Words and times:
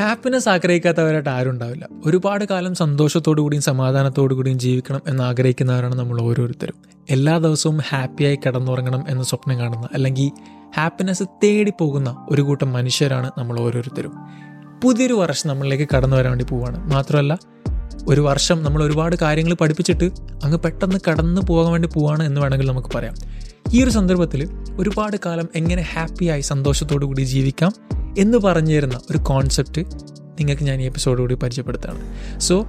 Happiness 0.00 0.48
ആഗ്രഹിക്കാത്തവരായിട്ട് 0.48 1.28
ആരും 1.28 1.50
ഉണ്ടാവില്ല. 1.50 1.88
ഒരുപാട് 2.06 2.44
കാലം 2.44 2.74
സന്തോഷത്തോടു 2.74 3.40
കൂടിയും 3.40 3.62
സമാധാനത്തോടു 3.62 4.34
കൂടിയും 4.34 4.58
ജീവിക്കണം 4.58 5.00
എന്ന് 5.06 5.24
ആഗ്രഹിക്കുന്നവരാണ് 5.24 5.94
നമ്മൾ 5.94 6.20
ഓരോരുത്തരും. 6.20 6.74
എല്ലാ 7.10 7.38
ദിവസവും 7.38 7.78
ഹാപ്പിയായി 7.88 8.36
കിടന്നുറങ്ങണം 8.36 9.04
എന്ന് 9.08 9.24
സ്വപ്നം 9.24 9.58
കാണുന്ന 9.58 9.88
അല്ലെങ്കിൽ 9.94 10.30
ഹാപ്പിനെസ് 10.76 11.22
തേടി 11.22 11.72
പോകുന്ന 11.80 12.26
ഒരു 12.30 12.42
കൂട്ടം 12.42 12.72
മനുഷ്യരാണ് 12.72 13.30
നമ്മൾ 13.38 13.60
ഓരോരുത്തരും. 13.60 14.12
പുതിയൊരു 14.84 15.14
വർഷം 15.14 15.48
നമ്മളിലേക്ക് 15.48 15.88
കടന്നു 15.96 16.16
വരാൻ 16.16 16.30
വേണ്ടി 16.30 16.44
പോവാണ്. 16.44 16.92
മാത്രമല്ല 16.92 17.38
ഒരു 18.08 18.20
വർഷം 18.20 18.62
നമ്മൾ 18.62 18.84
ഒരുപാട് 18.84 19.16
കാര്യങ്ങൾ 19.22 19.54
പഠിപ്പിച്ചിട്ട് 19.54 20.04
അങ്ങ് 20.44 20.58
പെട്ടെന്ന് 20.58 20.98
കടന്നു 21.08 21.40
പോകാൻ 21.40 21.72
വേണ്ടി 21.72 21.88
പോവാണ് 21.88 22.22
എന്ന് 22.22 22.40
വേണമെങ്കിൽ 22.40 22.66
നമുക്ക് 22.66 22.88
പറയാം. 22.94 23.14
ഈ 23.74 23.82
ഒരു 23.82 23.90
സന്ദർഭത്തിൽ 23.90 24.48
ഒരുപാട് 24.78 25.16
കാലം 25.26 25.48
എങ്ങനെ 25.56 25.82
ഹാപ്പിയായി 25.82 26.40
സന്തോഷത്തോടു 26.40 27.06
കൂടി 27.06 27.20
ജീവിക്കാം 27.20 27.72
എന്ന് 28.18 28.38
പറഞ്ഞു 28.38 28.74
തരുന്ന 28.76 29.00
ഒരു 29.10 29.18
കോൺസെപ്റ്റ് 29.18 29.80
നിങ്ങൾക്ക് 30.38 30.62
ഞാൻ 30.62 30.82
ഈ 30.82 30.84
എപ്പിസോഡ് 30.84 31.20
കൂടി 31.20 31.34
പരിചയപ്പെടുത്താണ് 31.34 31.98
സോ 32.40 32.66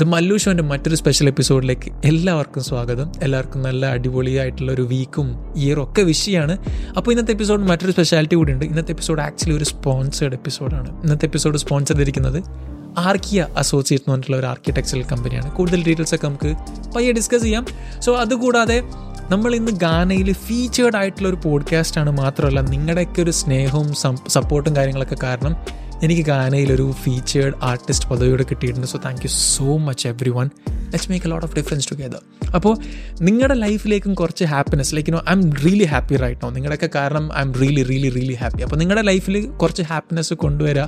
ദ 0.00 0.04
മല്ലു 0.04 0.36
ഷോന്റെ 0.36 0.62
മറ്റൊരു 0.62 0.96
സ്പെഷ്യൽ 0.96 1.28
എപ്പിസോഡിലേക്ക് 1.28 1.92
എല്ലാവർക്കും 2.04 2.64
സ്വാഗതം. 2.64 3.12
എല്ലാവർക്കും 3.22 3.62
നല്ല 3.62 3.86
അടിപൊളിയായിട്ടുള്ള 3.86 4.72
ഒരു 4.72 4.82
വീക്കും 4.82 5.36
ഇയറും 5.56 5.84
ഒക്കെ 5.84 6.02
വിഷയമാണ് 6.02 6.58
അപ്പോൾ 6.96 7.10
ഇന്നത്തെ 7.10 7.30
എപ്പിസോഡ് 7.30 7.62
മറ്റൊരു 7.62 7.92
സ്പെഷ്യാലിറ്റി 7.92 8.34
കൂടി 8.34 8.52
ഉണ്ട്. 8.52 8.64
ഇന്നത്തെ 8.64 8.90
എപ്പിസോഡ് 8.90 9.20
ആക്ച്വലി 9.20 9.56
ഒരു 9.56 9.64
സ്പോൺസേഡ് 9.64 10.32
എപ്പിസോഡാണ് 10.32 11.02
ഇന്നത്തെ 11.02 11.24
എപ്പിസോഡ് 11.24 11.58
സ്പോൺസർ 11.58 11.94
ചെയ്തിരിക്കുന്നത് 11.94 12.42
ആർക്കിയ 12.98 13.46
അസോസിയേറ്റ് 13.56 14.04
എന്ന് 14.04 14.10
പറഞ്ഞിട്ടുള്ള 14.10 14.36
ഒരു 14.36 14.46
ആർക്കിടെക്ചറൽ 14.46 15.02
കമ്പനിയാണ് 15.02 15.52
കൂടുതൽ 15.52 15.76
ഡീറ്റെയിൽസ് 15.76 16.14
ഒക്കെ 16.14 16.26
നമുക്ക് 16.26 16.54
പയ്യെ 16.96 17.12
ഡിസ്കസ് 17.12 17.42
ചെയ്യാം. 17.42 17.66
സോ 17.98 18.16
അതുകൂടാതെ 18.16 18.82
നമ്മൾ 19.30 19.54
ഇന്ന് 19.54 19.72
ഗാനയിൽ 19.72 20.32
ഫീച്ചേർഡ് 20.32 20.96
ആയിട്ടുള്ള 20.96 21.28
ഒരു 21.28 21.38
പോഡ്കാസ്റ്റാണ് 21.44 22.10
മാത്രമല്ല 22.10 22.60
നിങ്ങളുടെയൊക്കെ 22.60 23.22
ഒരു 23.22 23.30
സ്നേഹവും 23.30 23.94
സപ്പോർട്ടും 24.28 24.76
കാര്യങ്ങളൊക്കെ 24.76 25.16
കാരണം 25.22 25.56
എനിക്ക് 26.02 26.22
ഗാനയിൽ 26.22 26.72
ഒരു 26.72 26.92
ഫീച്ചേർഡ് 27.02 27.54
ആർട്ടിസ്റ്റ് 27.62 28.08
പദവിയോടെ 28.08 28.42
കിട്ടിയിട്ടുണ്ട്. 28.42 28.86
So 28.86 29.00
thank 29.04 29.20
you 29.24 29.28
so 29.28 29.76
much 29.76 30.08
everyone 30.30 30.50
let's 30.70 31.10
make 31.10 31.26
a 31.26 31.30
lot 31.30 31.46
of 31.46 31.56
difference 31.56 31.88
together 31.90 32.50
അപ്പോൾ 32.54 32.76
നിങ്ങളുടെ 33.20 33.54
ലൈഫിലേക്കും 33.54 34.14
കുറച്ച് 34.14 34.44
happiness 34.44 34.94
like 34.94 35.12
no 35.12 35.18
I'm 35.32 35.50
really 35.50 35.84
happy 35.84 36.16
right 36.16 36.40
no 36.44 36.50
നിങ്ങളുടെയൊക്കെ 36.50 36.98
കാരണം 36.98 37.36
I'm 37.40 37.52
really 37.52 37.82
really 37.82 38.08
really 38.08 38.34
happy 38.34 38.62
അപ്പോൾ 38.62 38.76
നിങ്ങളുടെ 38.76 39.02
ലൈഫിൽ 39.02 39.46
കുറച്ച് 39.46 39.82
ഹാപ്പിനെസ് 39.82 40.34
കൊണ്ടുവരിക 40.34 40.82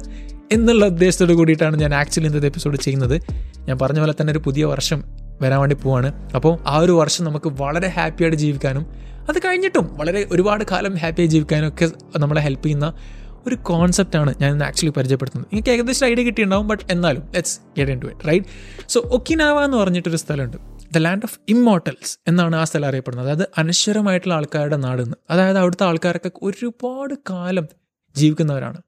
എന്നുള്ള 0.52 0.86
ഉദ്ദേശത്തോട് 0.86 1.32
കൂടിയിട്ടാണ് 1.32 1.76
ഞാൻ 1.76 1.94
ആക്ച്വലി 1.94 2.26
ഇന്നത്തെ 2.26 2.46
എപ്പിസോഡ് 2.46 2.76
ചെയ്യുന്നത്. 2.76 3.20
ഞാൻ 3.58 3.78
പറഞ്ഞ 3.78 3.98
പോലെ 3.98 4.14
തന്നെ 4.20 4.30
ഒരു 4.30 4.38
പുതിയ 4.38 4.64
വർഷം 4.64 5.21
വരാൻ 5.42 5.60
വേണ്ടി 5.60 5.76
പോവാണ്. 5.76 6.30
അപ്പോൾ 6.34 6.58
ആ 6.66 6.76
ഒരു 6.76 6.92
വർഷം 6.92 7.24
നമുക്ക് 7.24 7.48
വളരെ 7.62 7.88
ഹാപ്പിയായിട്ട് 7.88 8.38
ജീവിക്കാനും 8.38 8.86
അത് 9.28 9.38
കഴിഞ്ഞിട്ടും 9.38 9.98
വളരെ 9.98 10.28
ഒരുപാട് 10.32 10.64
കാലം 10.70 10.94
ഹാപ്പിയായി 10.96 11.28
ജീവിക്കാനും 11.28 11.68
ഒക്കെ 11.68 11.90
നമ്മളെ 12.18 12.40
ഹെൽപ്പ് 12.40 12.64
ചെയ്യുന്ന 12.64 12.94
ഒരു 13.46 13.54
കോൺസെപ്റ്റാണ് 13.54 14.34
ഞാൻ 14.40 14.52
ഇന്ന് 14.52 14.64
ആക്ച്വലി 14.64 14.92
പരിചയപ്പെടുത്തുന്നത്. 14.96 15.48
എനിക്ക് 15.52 15.70
ഏകദേശം 15.70 16.06
ഐഡിയ 16.06 16.24
കിട്ടിയിട്ടുണ്ടാവും 16.24 16.68
ബട്ട് 16.68 16.84
എന്നാലും 16.90 17.22
let's 17.34 17.60
get 17.78 17.92
into 18.00 18.06
it 18.06 18.28
right 18.28 18.46
so 18.88 19.00
Okinawa 19.00 19.64
എന്ന് 19.64 19.76
പറഞ്ഞിട്ടൊരു 19.76 20.16
സ്ഥലമുണ്ട്. 20.16 20.56
ദ 20.94 20.98
ലാൻഡ് 20.98 21.22
ഓഫ് 21.24 21.38
ഇമ്മോർട്ടൽസ് 21.48 22.18
എന്നാണ് 22.28 22.56
ആ 22.56 22.64
സ്ഥലം 22.64 22.88
അറിയപ്പെടുന്നത്. 22.88 23.30
അതായത് 23.30 23.48
അനശ്വരമായിട്ടുള്ള 23.58 24.34
ആൾക്കാരുടെ 24.34 24.76
നാടെന്ന് 24.76 25.16
അതായത് 25.30 25.58
അവിടുത്തെ 25.58 25.84
ആൾക്കാരൊക്കെ 25.84 26.30
ഒരുപാട് 26.42 27.14
കാലം 27.30 27.66
ജീവിക്കുന്നവരാണ്. 28.16 28.82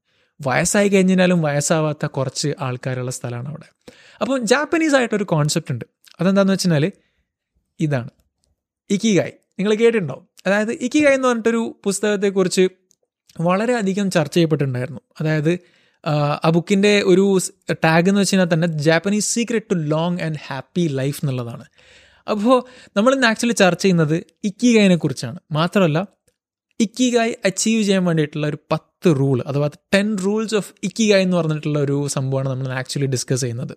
വയസ്സായി 0.46 0.88
കഴിഞ്ഞാലും 0.88 1.42
വയസ്സാവാത്ത 1.42 2.06
കുറച്ച് 2.06 2.48
ആൾക്കാരുള്ള 2.60 3.10
സ്ഥലമാണ് 3.10 3.48
അവിടെ. 3.48 3.68
അപ്പം 4.20 4.46
ജാപ്പനീസ് 4.46 4.94
ആയിട്ടൊരു 4.94 5.24
കോൺസെപ്റ്റ് 5.24 5.72
ഉണ്ട്. 5.72 5.84
അതെന്താണെന്ന് 6.20 6.52
വെച്ചാൽ 6.52 6.92
ഇതാണ്. 7.80 8.10
ഇക്കിഗായ്. 8.90 9.32
നിങ്ങൾ 9.58 9.74
കേട്ടിട്ടുണ്ടാവും 9.74 10.28
അതായത് 10.46 10.72
ഇക്കിഗായ് 10.72 11.14
എന്ന് 11.14 11.28
പറഞ്ഞിട്ടൊരു 11.28 11.80
പുസ്തകത്തെക്കുറിച്ച് 11.84 12.68
വളരെയധികം 13.40 14.10
ചർച്ച 14.10 14.34
ചെയ്യപ്പെട്ടിട്ടുണ്ടായിരുന്നു. 14.34 15.00
അതായത് 15.20 15.58
ആ 16.44 16.50
ബുക്കിന്റെ 16.50 17.02
ഒരു 17.02 17.38
ടാഗ് 17.72 18.08
എന്ന് 18.08 18.20
വെച്ച് 18.20 18.34
കഴിഞ്ഞാൽ 18.34 18.54
തന്നെ 18.54 18.68
Japanese 18.68 19.34
secret 19.34 19.70
to 19.70 19.74
long 19.74 20.18
and 20.20 20.36
happy 20.46 20.88
life 20.88 21.20
എന്നുള്ളതാണ്. 21.24 21.64
അപ്പോൾ 22.30 22.64
നമ്മൾ 22.96 23.14
ഇന്ന് 23.14 23.26
ആക്ച്വലി 23.26 23.52
ചർച്ച 23.52 23.82
ചെയ്യുന്നത് 23.82 24.24
ഇക്കിഗായിനെ 24.44 24.96
കുറിച്ചാണ്. 24.96 25.38
മാത്രമല്ല 25.52 26.06
ഇക്കിഗായ് 26.80 27.34
അച്ചീവ് 27.44 27.82
ചെയ്യാൻ 27.82 28.04
വേണ്ടിയിട്ടുള്ള 28.04 28.46
ഒരു 28.46 28.58
പത്ത് 28.72 29.18
റൂൾ 29.18 29.42
അഥവാ 29.46 29.70
ടെൻ 29.94 30.18
റൂൾസ് 30.18 30.54
ഓഫ് 30.54 30.74
ഇക്കിഗായ് 30.82 31.22
എന്ന് 31.22 31.36
പറഞ്ഞിട്ടുള്ള 31.36 31.78
ഒരു 31.78 32.06
സംഭവമാണ് 32.06 32.48
നമ്മൾ 32.48 32.72
ആക്ച്വലി 32.72 33.06
ഡിസ്കസ് 33.06 33.40
ചെയ്യുന്നത്. 33.40 33.76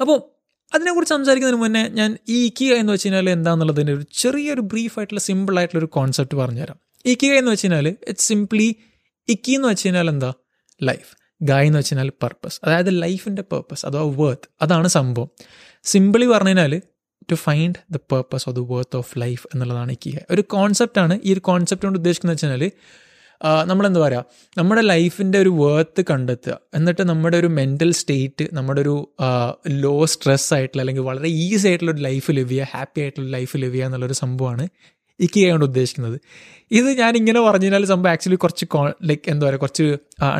അപ്പോൾ 0.00 0.33
അതിനെക്കുറിച്ച് 0.74 1.14
സംസാരിക്കുന്നതിന് 1.14 1.60
മുന്നേ 1.62 1.82
ഞാൻ 1.98 2.10
ഈ 2.28 2.46
ഇക്കിക 2.46 2.72
എന്ന് 2.74 2.92
വെച്ച് 2.92 3.06
കഴിഞ്ഞാൽ 3.06 3.28
എന്താണെന്നുള്ളതിന്റെ 3.30 3.92
ഒരു 3.92 4.04
ചെറിയൊരു 4.22 4.62
ബ്രീഫായിട്ടുള്ള 4.72 5.20
സിമ്പിൾ 5.20 5.58
ആയിട്ടുള്ള 5.58 5.80
ഒരു 5.84 5.90
കോൺസെപ്റ്റ് 5.96 6.36
പറഞ്ഞുതരാം. 6.36 6.78
ഇക്കിക 7.04 7.32
എന്ന് 7.32 7.50
വെച്ച് 7.50 7.66
കഴിഞ്ഞാൽ 7.66 7.86
ഇറ്റ്സ് 8.10 8.28
സിംപ്ലി 8.28 8.68
ഇക്കി 9.28 9.52
എന്ന് 9.52 9.68
വെച്ച് 9.68 9.86
കഴിഞ്ഞാൽ 9.86 10.08
എന്താ? 10.10 10.30
ലൈഫ് 10.80 11.10
ഗായ് 11.42 11.66
എന്ന് 11.66 11.78
വെച്ച് 11.78 11.92
കഴിഞ്ഞാൽ 11.92 12.10
പർപ്പസ് 12.22 12.58
അതായത് 12.64 13.02
ലൈഫിന്റെ 13.02 13.42
പർപ്പസ് 13.52 13.86
അഥവാ 13.86 14.04
വേർത്ത് 14.20 14.48
അതാണ് 14.62 14.88
സംഭവം. 14.88 15.28
സിമ്പിളി 15.84 16.26
പറഞ്ഞു 16.26 16.48
കഴിഞ്ഞാൽ 16.48 16.74
to 17.32 17.36
find 17.46 17.78
the 17.94 17.98
purpose 18.12 18.44
of 18.48 18.56
the 18.56 18.62
worth 18.72 18.96
of 18.96 19.12
life 19.18 19.44
എന്നുള്ളതാണ് 19.54 19.92
ഇക്കിക 19.92 20.18
ഒരു 20.30 20.42
കോൺസെപ്റ്റാണ് 20.54 21.14
ഈ 21.24 21.32
ഒരു 21.32 21.42
കോൺസെപ്റ്റ് 21.50 21.86
കൊണ്ട് 21.86 21.98
ഉദ്ദേശിക്കുന്നത് 21.98 22.36
വെച്ച് 22.36 22.70
നമ്മളെന്താ 23.70 24.00
പറയുക 24.00 24.24
നമ്മുടെ 24.58 24.80
ലൈഫിന്റെ 24.80 25.38
ഒരു 25.38 25.48
വേർത്ത് 25.48 26.04
കണ്ടെത്തുക. 26.10 26.58
എന്നിട്ട് 26.74 27.02
നമ്മുടെ 27.02 27.36
ഒരു 27.36 27.46
മെന്റൽ 27.46 27.92
സ്റ്റേറ്റ് 27.92 28.44
നമ്മുടെ 28.52 28.80
ഒരു 28.80 28.96
ലോ 29.84 30.06
സ്ട്രെസ് 30.12 30.54
ആയിട്ടുള്ള 30.54 30.82
അല്ലെങ്കിൽ 30.82 31.02
വളരെ 31.02 31.28
ഈസി 31.28 31.68
ആയിട്ടുള്ള 31.68 31.92
ഒരു 31.92 32.02
ലൈഫ് 32.08 32.30
ലിവ് 32.30 32.50
ചെയ്യുക 32.50 32.68
ഹാപ്പി 32.74 33.00
ആയിട്ടുള്ള 33.00 33.28
ലൈഫ് 33.36 33.56
ലിവ് 33.56 33.72
ചെയ്യുക 33.72 33.88
എന്നുള്ളൊരു 33.88 34.12
സംഭവമാണ് 34.12 34.66
ഇക്കിയ 35.20 35.50
കൊണ്ട് 35.50 35.64
ഉദ്ദേശിക്കുന്നത്. 35.64 36.16
ഇത് 36.70 36.88
ഞാൻ 37.00 37.16
ഇങ്ങനെ 37.16 37.40
പറഞ്ഞു 37.40 37.64
കഴിഞ്ഞാൽ 37.64 37.84
സംഭവം 37.84 38.12
ആക്ച്വലി 38.12 38.38
കുറച്ച് 38.44 38.66
ലൈക്ക് 39.08 39.30
എന്താ 39.30 39.46
പറയുക 39.46 39.60
കുറച്ച് 39.60 39.84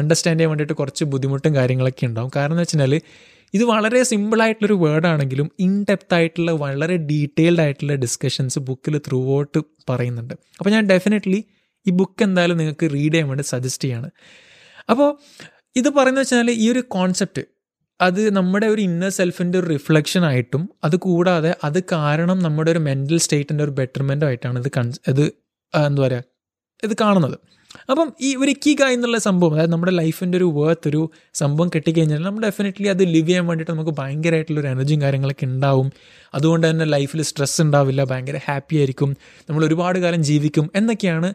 അണ്ടർസ്റ്റാൻഡ് 0.01 0.39
ചെയ്യാൻ 0.39 0.51
വേണ്ടിയിട്ട് 0.53 0.73
കുറച്ച് 0.73 1.05
ബുദ്ധിമുട്ടും 1.05 1.55
കാര്യങ്ങളൊക്കെ 1.55 2.07
ഉണ്ടാവും. 2.07 2.31
കാരണം 2.37 2.53
എന്ന് 2.53 2.63
വെച്ചാൽ 2.63 3.01
ഇത് 3.55 3.65
വളരെ 3.65 4.03
സിമ്പിളായിട്ടുള്ളൊരു 4.03 4.77
വേർഡാണെങ്കിലും 4.85 5.51
ഇൻ 5.61 5.85
ഡെപ്ത് 5.91 6.15
ആയിട്ടുള്ള 6.15 6.53
വളരെ 6.53 6.97
ഡീറ്റെയിൽഡ് 7.11 7.61
ആയിട്ടുള്ള 7.61 7.95
ഡിസ്കഷൻസ് 7.95 8.59
ബുക്കിൽ 8.59 8.99
ത്രൂ 9.09 9.39
ഔട്ട് 9.39 9.61
പറയുന്നുണ്ട്. 9.91 10.35
അപ്പോൾ 10.59 10.71
ഞാൻ 10.71 10.87
ഡെഫിനറ്റ്ലി 10.87 11.45
ഈ 11.87 11.91
ബുക്ക് 11.91 12.23
എന്തായാലും 12.23 12.59
നിങ്ങൾക്ക് 12.59 12.87
റീഡ് 12.95 13.13
ചെയ്യാൻ 13.13 13.29
വേണ്ടി 13.29 13.45
സജസ്റ്റ് 13.45 13.85
ചെയ്യാണ്. 13.85 14.09
അപ്പോൾ 14.91 15.09
ഇത് 15.77 15.89
പറയുന്നത് 15.89 16.25
വെച്ചാൽ 16.25 16.51
ഈ 16.51 16.67
ഒരു 16.73 16.83
കോൺസെപ്റ്റ് 16.89 17.43
അത് 18.01 18.37
നമ്മുടെ 18.37 18.67
ഒരു 18.67 18.81
ഇന്നർ 18.81 19.09
സെൽഫിന്റെ 19.09 19.59
ഒരു 19.59 19.67
റിഫ്ലക്ഷൻ 19.67 20.25
ആയിട്ടും 20.25 20.63
അത് 20.85 20.97
കൂടാതെ 20.97 21.55
അത് 21.65 21.79
കാരണം 21.93 22.39
നമ്മുടെ 22.39 22.71
ഒരു 22.71 22.79
മെന്റൽ 22.79 23.19
സ്റ്റേറ്റിന്റെ 23.19 23.65
ഒരു 23.65 23.71
ബെറ്റർമെന്റ് 23.71 24.25
ആയിട്ടാണ് 24.27 24.59
ഇത് 24.59 24.71
കൺസ് 24.77 25.01
ഇത് 25.11 25.25
എന്താ 25.75 26.03
പറയുക 26.03 26.25
ഇത് 26.85 26.95
കാണുന്നത്. 27.01 27.37
അപ്പം 27.91 28.09
ഈ 28.21 28.29
ഒരു 28.37 28.51
ഇക്കിക 28.51 28.83
എന്നുള്ള 28.83 29.19
സംഭവം 29.19 29.55
അതായത് 29.55 29.73
നമ്മുടെ 29.73 29.93
ലൈഫിന്റെ 29.93 30.37
ഒരു 30.39 30.45
വേർത്ത് 30.45 30.89
ഒരു 30.89 31.01
സംഭവം 31.35 31.69
കിട്ടിക്കഴിഞ്ഞാൽ 31.75 32.21
നമ്മൾ 32.23 32.43
ഡെഫിനറ്റ്ലി 32.43 32.89
അത് 32.89 33.03
ലിവ് 33.05 33.27
ചെയ്യാൻ 33.29 33.47
വേണ്ടിയിട്ട് 33.47 33.73
നമുക്ക് 33.73 33.91
ഭയങ്കരമായിട്ടുള്ള 34.01 34.61
ഒരു 34.61 34.69
എനർജിയും 34.69 35.03
കാര്യങ്ങളൊക്കെ 35.03 35.47
ഉണ്ടാവും. 35.47 35.89
അതുകൊണ്ട് 36.35 36.71
തന്നെ 36.71 36.85
ലൈഫിൽ 36.85 37.23
സ്ട്രെസ് 37.23 37.59
ഉണ്ടാവില്ല 37.63 38.05
ഭയങ്കര 38.05 38.41
ഹാപ്പി 38.47 38.77
ആയിരിക്കും 38.77 39.11
നമ്മൾ 39.49 39.65
ഒരുപാട് 39.65 39.99
കാലം 39.99 40.23
ജീവിക്കും 40.23 40.71
എന്നൊക്കെയാണ് 40.75 41.31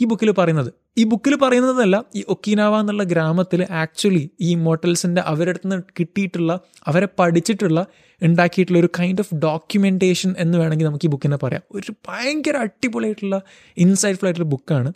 ഈ 0.00 0.04
ബുക്കിൽ 0.04 0.30
പറയുന്നത്. 0.30 0.72
ഈ 0.98 1.04
ബുക്കിൽ 1.04 1.36
പറയുന്നതല്ല 1.36 2.04
ഈ 2.14 2.24
ഒക്കിനാവ 2.28 2.80
എന്നുള്ള 2.80 3.02
ഗ്രാമത്തിൽ 3.02 3.66
ആക്ച്വലി 3.70 4.30
ഈ 4.40 4.54
മോട്ടൽസിന്റെ 4.54 5.22
അവരുടെ 5.22 5.58
നിന്ന് 5.64 5.82
കിട്ടിയിട്ടുള്ള 6.00 6.60
അവരെ 6.86 7.08
പഠിച്ചിട്ടുള്ള 7.18 7.86
ഉണ്ടാക്കിയിട്ടുള്ള 8.22 8.78
ഒരു 8.78 8.88
കൈൻഡ് 8.98 9.20
ഓഫ് 9.20 9.34
ഡോക്യുമെന്റേഷൻ 9.34 10.34
എന്ന് 10.38 10.58
വേണമെങ്കിൽ 10.58 10.84
നമുക്ക് 10.84 11.06
ഈ 11.06 11.10
ബുക്കിനെ 11.10 11.36
പറയാം. 11.36 11.62
ഒരു 11.70 11.92
ഭയങ്കര 12.08 12.56
അടിപൊളിയായിട്ടുള്ള 12.56 13.42
ഇൻസൈറ്റ്ഫുൾ 13.76 14.26
ആയിട്ടുള്ള 14.26 14.48
ബുക്കാണ് 14.48 14.92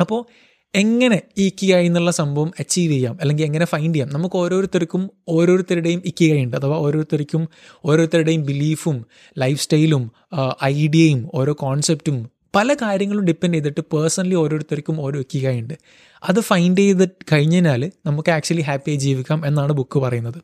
അപ്പോൾ 0.00 0.26
എങ്ങനെ 0.74 1.22
ഈ 1.38 1.46
ഇക്കിയായി 1.46 1.86
എന്നുള്ള 1.86 2.10
സംഭവം 2.10 2.52
അച്ചീവ് 2.58 2.92
ചെയ്യാം? 2.92 3.18
അല്ലെങ്കിൽ 3.20 3.44
എങ്ങനെ 3.44 3.64
ഫൈൻഡ് 3.64 3.94
ചെയ്യാം? 3.94 4.08
നമുക്ക് 4.12 4.36
ഓരോരുത്തർക്കും 4.36 5.10
ഓരോരുത്തരുടെയും 5.28 6.02
ഇക്കിയായി 6.04 6.44
ഉണ്ട്. 6.44 6.56
അഥവാ 6.56 6.76
ഓരോരുത്തർക്കും 6.76 7.48
ഓരോരുത്തരുടെയും 7.84 8.42
ബിലീഫും 8.42 9.06
ലൈഫ് 9.38 9.60
സ്റ്റൈലും 9.60 10.12
ഐഡിയയും 10.64 11.30
ഓരോ 11.34 11.52
കോൺസെപ്റ്റും 11.58 12.31
പല 12.54 12.74
കാര്യങ്ങളും 12.74 13.24
ഡിപ്പെൻഡ് 13.24 13.54
ചെയ്തിട്ട് 13.54 13.80
പേഴ്സണലി 13.80 14.34
ഓരോരുത്തർക്കും 14.34 15.00
ഓരോ 15.00 15.20
ഇക്കികായുണ്ട്. 15.20 15.74
അത് 16.24 16.40
ഫൈൻഡ് 16.40 16.78
ചെയ്ത് 16.78 17.08
കഴിഞ്ഞാൽ 17.32 17.92
നമുക്ക് 18.06 18.30
ആക്ച്വലി 18.30 18.60
ഹാപ്പിയായി 18.60 18.98
ജീവിക്കാം 18.98 19.46
എന്നാണ് 19.46 19.72
ബുക്ക് 19.72 19.98
പറയുന്നത്. 19.98 20.42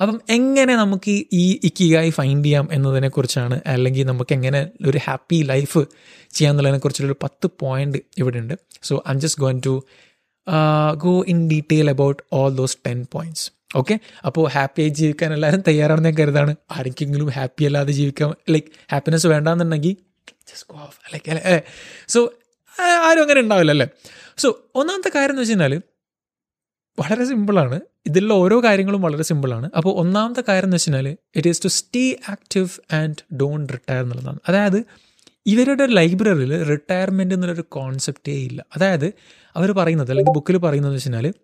അപ്പം 0.00 0.20
എങ്ങനെ 0.30 0.76
നമുക്ക് 0.76 1.24
ഈ 1.32 1.60
ഇക്കികായി 1.64 2.10
ഫൈൻഡ് 2.10 2.44
ചെയ്യാം 2.44 2.68
എന്നതിനെക്കുറിച്ചാണ് 2.72 3.60
അല്ലെങ്കിൽ 3.66 4.04
നമുക്ക് 4.04 4.34
എങ്ങനെ 4.34 4.70
ഒരു 4.86 4.98
ഹാപ്പി 4.98 5.42
ലൈഫ് 5.42 5.78
ചെയ്യാമെന്നുള്ളതിനെക്കുറിച്ചുള്ളൊരു 6.34 7.16
പത്ത് 7.22 7.50
പോയിന്റ് 7.60 7.98
ഇവിടെ 8.18 8.38
ഉണ്ട് 8.38 8.54
so 8.82 9.04
I 9.10 9.14
just 9.14 9.40
going 9.40 9.60
to 9.66 9.84
go 10.94 11.24
in 11.28 11.50
detail 11.50 11.90
about 11.90 12.22
all 12.32 12.54
those 12.54 12.76
ten 12.86 13.06
points 13.12 13.50
okay 13.76 13.98
അപ്പോൾ 14.26 14.48
ഹാപ്പിയായി 14.48 14.90
ജീവിക്കാൻ 14.90 15.32
എല്ലാവരും 15.32 15.62
തയ്യാറാണെന്ന് 15.68 16.08
ഞാൻ 16.08 16.18
കരുതാണ്. 16.18 16.56
ആരെങ്കിലും 16.70 17.28
ഹാപ്പി 17.28 17.64
അല്ലാതെ 17.64 17.92
ജീവിക്കാൻ 17.92 18.32
ലൈക്ക് 18.50 18.66
ഹാപ്പിനെസ് 18.92 19.26
വേണ്ടാന്നുണ്ടെങ്കിൽ 19.26 20.07
ജസ്റ്റ് 20.48 20.74
ഗോ 20.74 20.80
ഓഫ് 20.82 20.98
ലൈക്ക് 21.14 21.30
അല്ലേ? 21.30 21.62
സോ 22.08 22.20
ആരും 22.80 23.22
അങ്ങനെ 23.22 23.40
ഉണ്ടാവില്ല 23.40 23.70
അല്ലേ? 23.70 23.88
സോ 24.38 24.70
ഒന്നാമത്തെ 24.74 25.10
കാര്യം 25.14 25.32
എന്ന് 25.32 25.42
വെച്ച് 25.42 25.52
കഴിഞ്ഞാൽ 25.52 25.82
വളരെ 26.98 27.24
സിമ്പിളാണ് 27.24 27.80
ഇതിലുള്ള 28.06 28.34
ഓരോ 28.34 28.62
കാര്യങ്ങളും 28.64 29.02
വളരെ 29.02 29.22
സിമ്പിളാണ് 29.22 29.70
അപ്പോൾ 29.76 29.96
ഒന്നാമത്തെ 29.96 30.44
കാര്യം 30.48 30.66
എന്ന് 30.66 30.76
വെച്ച് 30.76 30.88
കഴിഞ്ഞാൽ 30.88 31.16
it 31.36 31.48
is 31.48 31.62
to 31.64 31.68
stay 31.68 32.16
active 32.28 32.94
and 32.94 33.36
don't 33.36 33.72
retire 33.72 34.02
എന്നുള്ളതാണ്. 34.02 34.38
അതായത് 34.48 34.84
ഇവരുടെ 35.46 35.86
ലൈബ്രറിയിൽ 35.86 36.64
റിട്ടയർമെന്റ് 36.64 37.34
എന്നുള്ളൊരു 37.34 37.64
കോൺസെപ്റ്റേ 37.68 38.32
ഇല്ല. 38.32 38.64
അതായത് 38.76 39.06
അവർ 39.56 39.72
പറയുന്നത് 39.72 40.10
അല്ലെങ്കിൽ 40.10 40.32
ബുക്കിൽ 40.32 40.56
പറയുന്നത് 40.56 40.94
വെച്ച് 40.94 41.08
കഴിഞ്ഞാൽ 41.08 41.34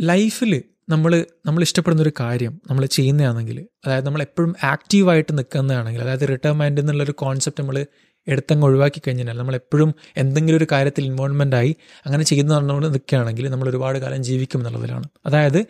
ലൈഫിൽ 0.00 0.62
നമ്മൾ 0.88 1.26
നമ്മൾ 1.46 1.62
ഇഷ്ടപ്പെടുന്ന 1.62 2.02
ഒരു 2.02 2.12
കാര്യം 2.20 2.60
നമ്മൾ 2.70 2.86
ചെയ്യുന്നതാണെങ്കിൽ 2.86 3.66
അതായത് 3.86 4.06
നമ്മൾ 4.06 4.22
എപ്പോഴും 4.22 4.54
ആക്റ്റീവായിട്ട് 4.62 5.38
നിൽക്കുന്നതാണെങ്കിൽ 5.38 6.02
അതായത് 6.02 6.28
റിട്ടയർമെന്റ് 6.28 6.80
എന്നുള്ളൊരു 6.80 7.12
കോൺസെപ്റ്റ് 7.12 7.60
നമ്മൾ 7.60 7.86
എടുത്തങ്ങ് 8.26 8.66
ഒഴിവാക്കി 8.66 9.02
കഴിഞ്ഞാൽ 9.06 9.36
നമ്മൾ 9.36 9.54
എപ്പോഴും 9.54 9.94
എന്തെങ്കിലും 10.16 10.58
ഒരു 10.58 10.66
കാര്യത്തിൽ 10.72 11.04
ഇൻവോൾവ്മെന്റ് 11.04 11.56
ആയി 11.56 11.76
അങ്ങനെ 12.06 12.22
ചെയ്യുന്ന 12.22 12.72
നിൽക്കുകയാണെങ്കിൽ 12.78 13.48
നമ്മൾ 13.48 13.68
ഒരുപാട് 13.68 13.98
കാലം 13.98 14.22
ജീവിക്കും 14.22 14.60
എന്നുള്ളതിലാണ്. 14.60 15.04
അതായത് 15.26 15.66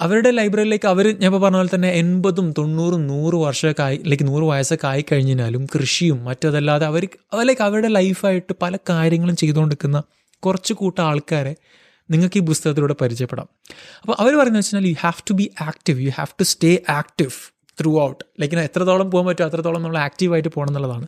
അവരുടെ 0.00 0.30
ലൈബ്രറിയിലേക്ക് 0.30 0.86
അവർ 0.86 1.06
ഞാൻ 1.06 1.26
ഇപ്പോൾ 1.26 1.38
പറഞ്ഞ 1.38 1.56
പോലെ 1.56 1.68
തന്നെ 1.74 1.88
എൺപതും 1.88 2.52
തൊണ്ണൂറും 2.58 3.06
നൂറ് 3.06 3.34
വർഷമൊക്കെ 3.34 3.82
ആയി 3.82 4.00
ലൈക്ക് 4.04 4.24
നൂറ് 4.24 4.42
വയസ്സൊക്കെ 4.42 4.86
ആയി 4.86 5.04
കഴിഞ്ഞാലും 5.12 5.66
കൃഷിയും 5.66 6.24
മറ്റതല്ലാതെ 6.24 6.86
അവർ 6.86 7.08
ലൈക്ക് 7.44 7.62
അവരുടെ 7.62 7.88
ലൈഫായിട്ട് 7.88 8.52
പല 8.62 8.76
കാര്യങ്ങളും 8.90 9.36
ചെയ്തുകൊണ്ടിരിക്കുന്ന 9.36 10.02
കുറച്ച് 10.40 10.72
കൂട്ടം 10.72 11.04
ആൾക്കാരെ 11.04 11.56
നിങ്ങൾക്ക് 12.10 12.38
ഈ 12.38 12.42
പുസ്തകത്തിലൂടെ 12.42 12.96
പരിചയപ്പെടാം. 13.00 13.48
അപ്പോൾ 14.02 14.16
അവർ 14.18 14.34
പറയുന്നത് 14.34 14.60
വെച്ചാൽ 14.60 14.86
you 14.86 14.94
have 15.00 15.22
to 15.30 15.32
be 15.32 15.50
active 15.60 16.00
you 16.00 16.10
have 16.10 16.34
to 16.40 16.42
stay 16.44 16.78
active 16.88 17.30
throughout 18.02 18.24
like 18.40 18.54
എത്രത്തോളം 18.54 19.10
പോകാൻ 19.10 19.26
പറ്റുമോ 19.26 19.48
അത്രത്തോളം 19.48 19.82
നമ്മൾ 19.82 19.98
ആക്റ്റീവായിട്ട് 19.98 20.48
പോകണം 20.48 20.68
എന്നുള്ളതാണ്. 20.68 21.06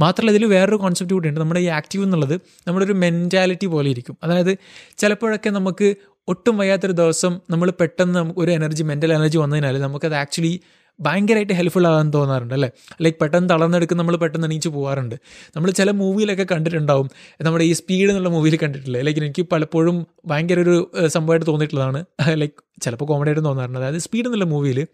മാത്രമല്ല 0.00 0.30
ഇതിൽ 0.30 0.44
വേറൊരു 0.44 0.76
കോൺസെപ്റ്റ് 0.76 1.14
കൂടിയുണ്ട് 1.14 1.40
നമ്മുടെ 1.40 1.60
ഈ 1.60 1.66
ആക്റ്റീവ് 1.66 2.04
എന്നുള്ളത് 2.04 2.40
നമ്മുടെ 2.66 2.86
ഒരു 2.86 2.92
മെന്റാലിറ്റി 2.92 3.66
പോലെ 3.66 3.90
ഇരിക്കും. 3.90 4.18
അതായത് 4.22 4.58
ചിലപ്പോഴൊക്കെ 4.98 5.50
നമുക്ക് 5.50 5.94
ഒട്ടും 6.28 6.56
വയ്യാത്തൊരു 6.56 6.92
ദിവസം 6.92 7.40
നമ്മൾ 7.50 7.72
പെട്ടെന്ന് 7.80 8.32
ഒരു 8.36 8.50
എനർജി 8.50 8.82
മെന്റൽ 8.82 9.12
എനർജി 9.12 9.38
വന്നതിനാൽ 9.38 9.80
നമുക്കത് 9.80 10.14
ആക്ച്വലി 10.14 10.60
ഭയങ്കരമായിട്ട് 11.00 11.52
ഹെൽപ്ഫുൾ 11.52 11.86
ആകാൻ 11.86 12.10
തോന്നാറുണ്ട് 12.14 12.54
അല്ലേ? 12.54 12.70
ലൈക്ക് 13.02 13.18
പെട്ടെന്ന് 13.18 13.48
തളർന്നെടുക്കും 13.48 13.96
നമ്മൾ 13.98 14.16
പെട്ടെന്ന് 14.16 14.46
എണീച്ച് 14.46 14.68
പോകാറുണ്ട് 14.68 15.14
നമ്മൾ 15.56 15.70
ചില 15.70 15.90
മൂവിയിലൊക്കെ 15.90 16.46
കണ്ടിട്ടുണ്ടാവും. 16.52 17.10
നമ്മുടെ 17.42 17.64
ഈ 17.64 17.72
സ്പീഡ് 17.72 18.08
എന്നുള്ള 18.08 18.28
മൂവിയിൽ 18.28 18.56
കണ്ടിട്ടില്ലേ? 18.56 19.00
ലൈക്ക് 19.00 19.20
എനിക്ക് 19.20 19.42
പലപ്പോഴും 19.42 20.06
ഭയങ്കര 20.26 20.58
ഒരു 20.60 20.90
സംഭവമായിട്ട് 21.06 21.46
തോന്നിയിട്ടുള്ളതാണ്. 21.46 22.04
ലൈക്ക് 22.38 22.54
ചിലപ്പോൾ 22.82 23.04
കോമഡി 23.04 23.28
ആയിട്ട് 23.28 23.44
തോന്നാറുണ്ട്. 23.44 23.78
അതായത് 23.78 23.98
സ്പീഡ് 23.98 24.26
എന്നുള്ള 24.26 24.44
മൂവിയിൽ 24.44 24.86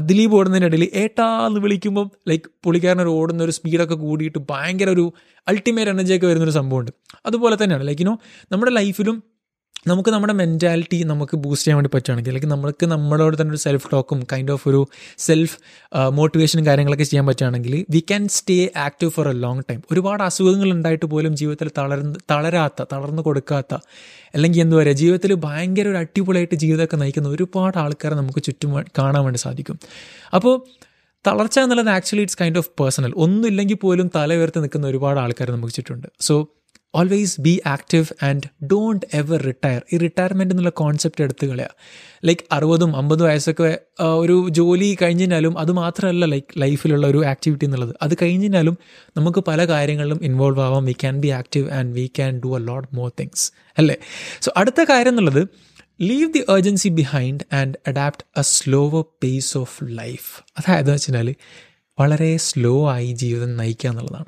ദിലീപ് 0.00 0.34
ഓടുന്നതിനിടയിൽ 0.34 0.90
ഏട്ടാന്ന് 0.94 1.60
വിളിക്കുമ്പോൾ 1.60 2.10
ലൈക്ക് 2.28 2.44
പുള്ളിക്കാരൻ 2.64 3.02
ഒരു 3.02 3.08
ഓടുന്ന 3.08 3.44
ഒരു 3.44 3.50
സ്പീഡൊക്കെ 3.50 3.94
കൂടിയിട്ട് 3.94 4.38
ഭയങ്കര 4.50 4.88
ഒരു 4.88 5.12
അൾട്ടിമേറ്റ് 5.48 5.90
എനർജിയൊക്കെ 5.90 6.26
വരുന്നൊരു 6.26 6.50
സംഭവമുണ്ട്. 6.50 6.90
അതുപോലെ 7.26 7.56
തന്നെയാണ് 7.62 7.88
ലൈക്കിനോ 7.88 8.18
നമ്മുടെ 8.52 8.72
ലൈഫിലും 8.72 9.29
നമുക്ക് 9.86 10.10
നമ്മുടെ 10.10 10.32
മെന്റാലിറ്റി 10.32 11.04
നമുക്ക് 11.04 11.36
ബൂസ്റ്റ് 11.36 11.64
ചെയ്യാൻ 11.64 11.76
വേണ്ടി 11.76 11.90
പറ്റുകയാണെങ്കിൽ 11.92 12.30
അല്ലെങ്കിൽ 12.30 12.48
നമുക്ക് 12.48 12.86
നമ്മളോട് 12.86 13.36
തന്നെ 13.40 13.50
ഒരു 13.50 13.60
സെൽഫ് 13.60 13.90
ടോക്കും 13.92 14.26
കൈൻഡ് 14.32 14.52
ഓഫ് 14.52 14.68
ഒരു 14.68 14.80
സെൽഫ് 15.18 15.56
മോട്ടിവേഷനും 16.12 16.66
കാര്യങ്ങളൊക്കെ 16.66 17.04
ചെയ്യാൻ 17.04 17.26
പറ്റുകയാണെങ്കിൽ 17.26 17.84
we 17.90 18.00
can 18.00 18.28
stay 18.28 18.70
active 18.76 19.10
for 19.10 19.28
a 19.28 19.32
long 19.32 19.62
time 19.70 19.80
ഒരുപാട് 19.92 20.22
അസുഖങ്ങൾ 20.22 20.72
ഉണ്ടായിട്ട് 20.72 21.06
പോലും 21.06 21.34
ജീവിതത്തിൽ 21.36 21.70
തളർന്ന് 21.78 22.18
തളരാത്ത 22.30 22.82
തളർന്നു 22.92 23.22
കൊടുക്കാത്ത 23.22 23.74
അല്ലെങ്കിൽ 24.34 24.60
എന്താ 24.60 24.76
പറയുക 24.76 24.96
ജീവിതത്തിൽ 24.96 25.34
ഭയങ്കര 25.34 25.88
ഒരു 25.88 25.96
അടിപൊളിയായിട്ട് 25.96 26.54
ജീവിതമൊക്കെ 26.54 26.96
നയിക്കുന്ന 26.96 27.28
ഒരുപാട് 27.28 27.78
ആൾക്കാരെ 27.78 28.14
നമുക്ക് 28.14 28.42
ചുറ്റും 28.42 28.84
കാണാൻ 28.98 29.24
വേണ്ടി 29.24 29.40
സാധിക്കും. 29.40 29.78
അപ്പോൾ 30.34 30.54
തളർച്ച 31.26 31.58
എന്നുള്ളത് 31.58 31.90
actually 31.90 32.22
it's 32.22 32.38
kind 32.42 32.58
of 32.58 32.70
personal 32.80 33.12
ഒന്നുമില്ലെങ്കിൽ 33.16 33.76
പോലും 33.76 34.10
തല 34.14 34.34
ഉയർത്തി 34.34 34.60
നിൽക്കുന്ന 34.60 34.86
ഒരുപാട് 34.86 35.20
ആൾക്കാർ 35.20 35.50
നമുക്ക് 35.50 35.74
ചുറ്റുണ്ട് 35.74 36.08
so 36.20 36.34
always 36.94 37.40
be 37.40 37.60
active 37.66 38.24
and 38.24 38.66
don't 38.66 39.06
ever 39.14 39.42
retire 39.42 39.82
ഈ 39.92 39.96
റിട്ടയർമെന്റ് 39.96 40.54
എന്നുള്ള 40.54 40.70
കോൺസെപ്റ്റ് 40.70 41.24
എടുത്തു 41.24 41.46
കളയുക 41.46 41.70
ലൈക്ക് 42.24 42.40
അറുപതും 42.52 42.96
അമ്പതും 42.96 43.26
വയസ്സൊക്കെ 43.26 43.78
ഒരു 44.02 44.48
ജോലി 44.48 44.96
കഴിഞ്ഞാലും 45.02 45.58
അത് 45.58 45.72
മാത്രമല്ല 45.72 46.24
ലൈക്ക് 46.24 46.60
ലൈഫിലുള്ള 46.60 47.06
ഒരു 47.06 47.24
ആക്ടിവിറ്റി 47.26 47.64
എന്നുള്ളത്. 47.64 47.94
അത് 48.02 48.14
കഴിഞ്ഞാലും 48.14 48.78
നമുക്ക് 49.16 49.38
പല 49.38 49.64
കാര്യങ്ങളിലും 49.64 50.20
ഇൻവോൾവ് 50.22 50.60
ആവാം. 50.60 50.84
We 50.84 50.92
can 50.92 51.20
be 51.20 51.28
active 51.28 51.70
and 51.70 51.94
we 51.94 52.06
can 52.06 52.40
do 52.44 52.56
a 52.56 52.60
lot 52.60 52.96
more 52.96 53.12
things 53.20 53.52
അല്ലേ? 53.78 53.96
സോ 54.40 54.52
അടുത്ത 54.56 54.84
കാര്യം 54.84 55.10
എന്നുള്ളത് 55.10 55.48
leave 56.02 56.32
the 56.32 56.38
urgency 56.38 56.88
behind 56.88 57.54
and 57.54 57.74
adapt 57.88 58.24
a 58.38 58.42
slower 58.42 59.04
pace 59.22 59.58
of 59.58 59.84
life 59.84 60.42
അതായത് 60.58 60.92
വെച്ചാൽ 60.92 61.34
വളരെ 62.00 62.36
സ്ലോ 62.36 62.90
ആയി 62.90 63.12
ജീവിതം 63.12 63.56
നയിക്കുക 63.56 63.90
എന്നുള്ളതാണ്. 63.90 64.24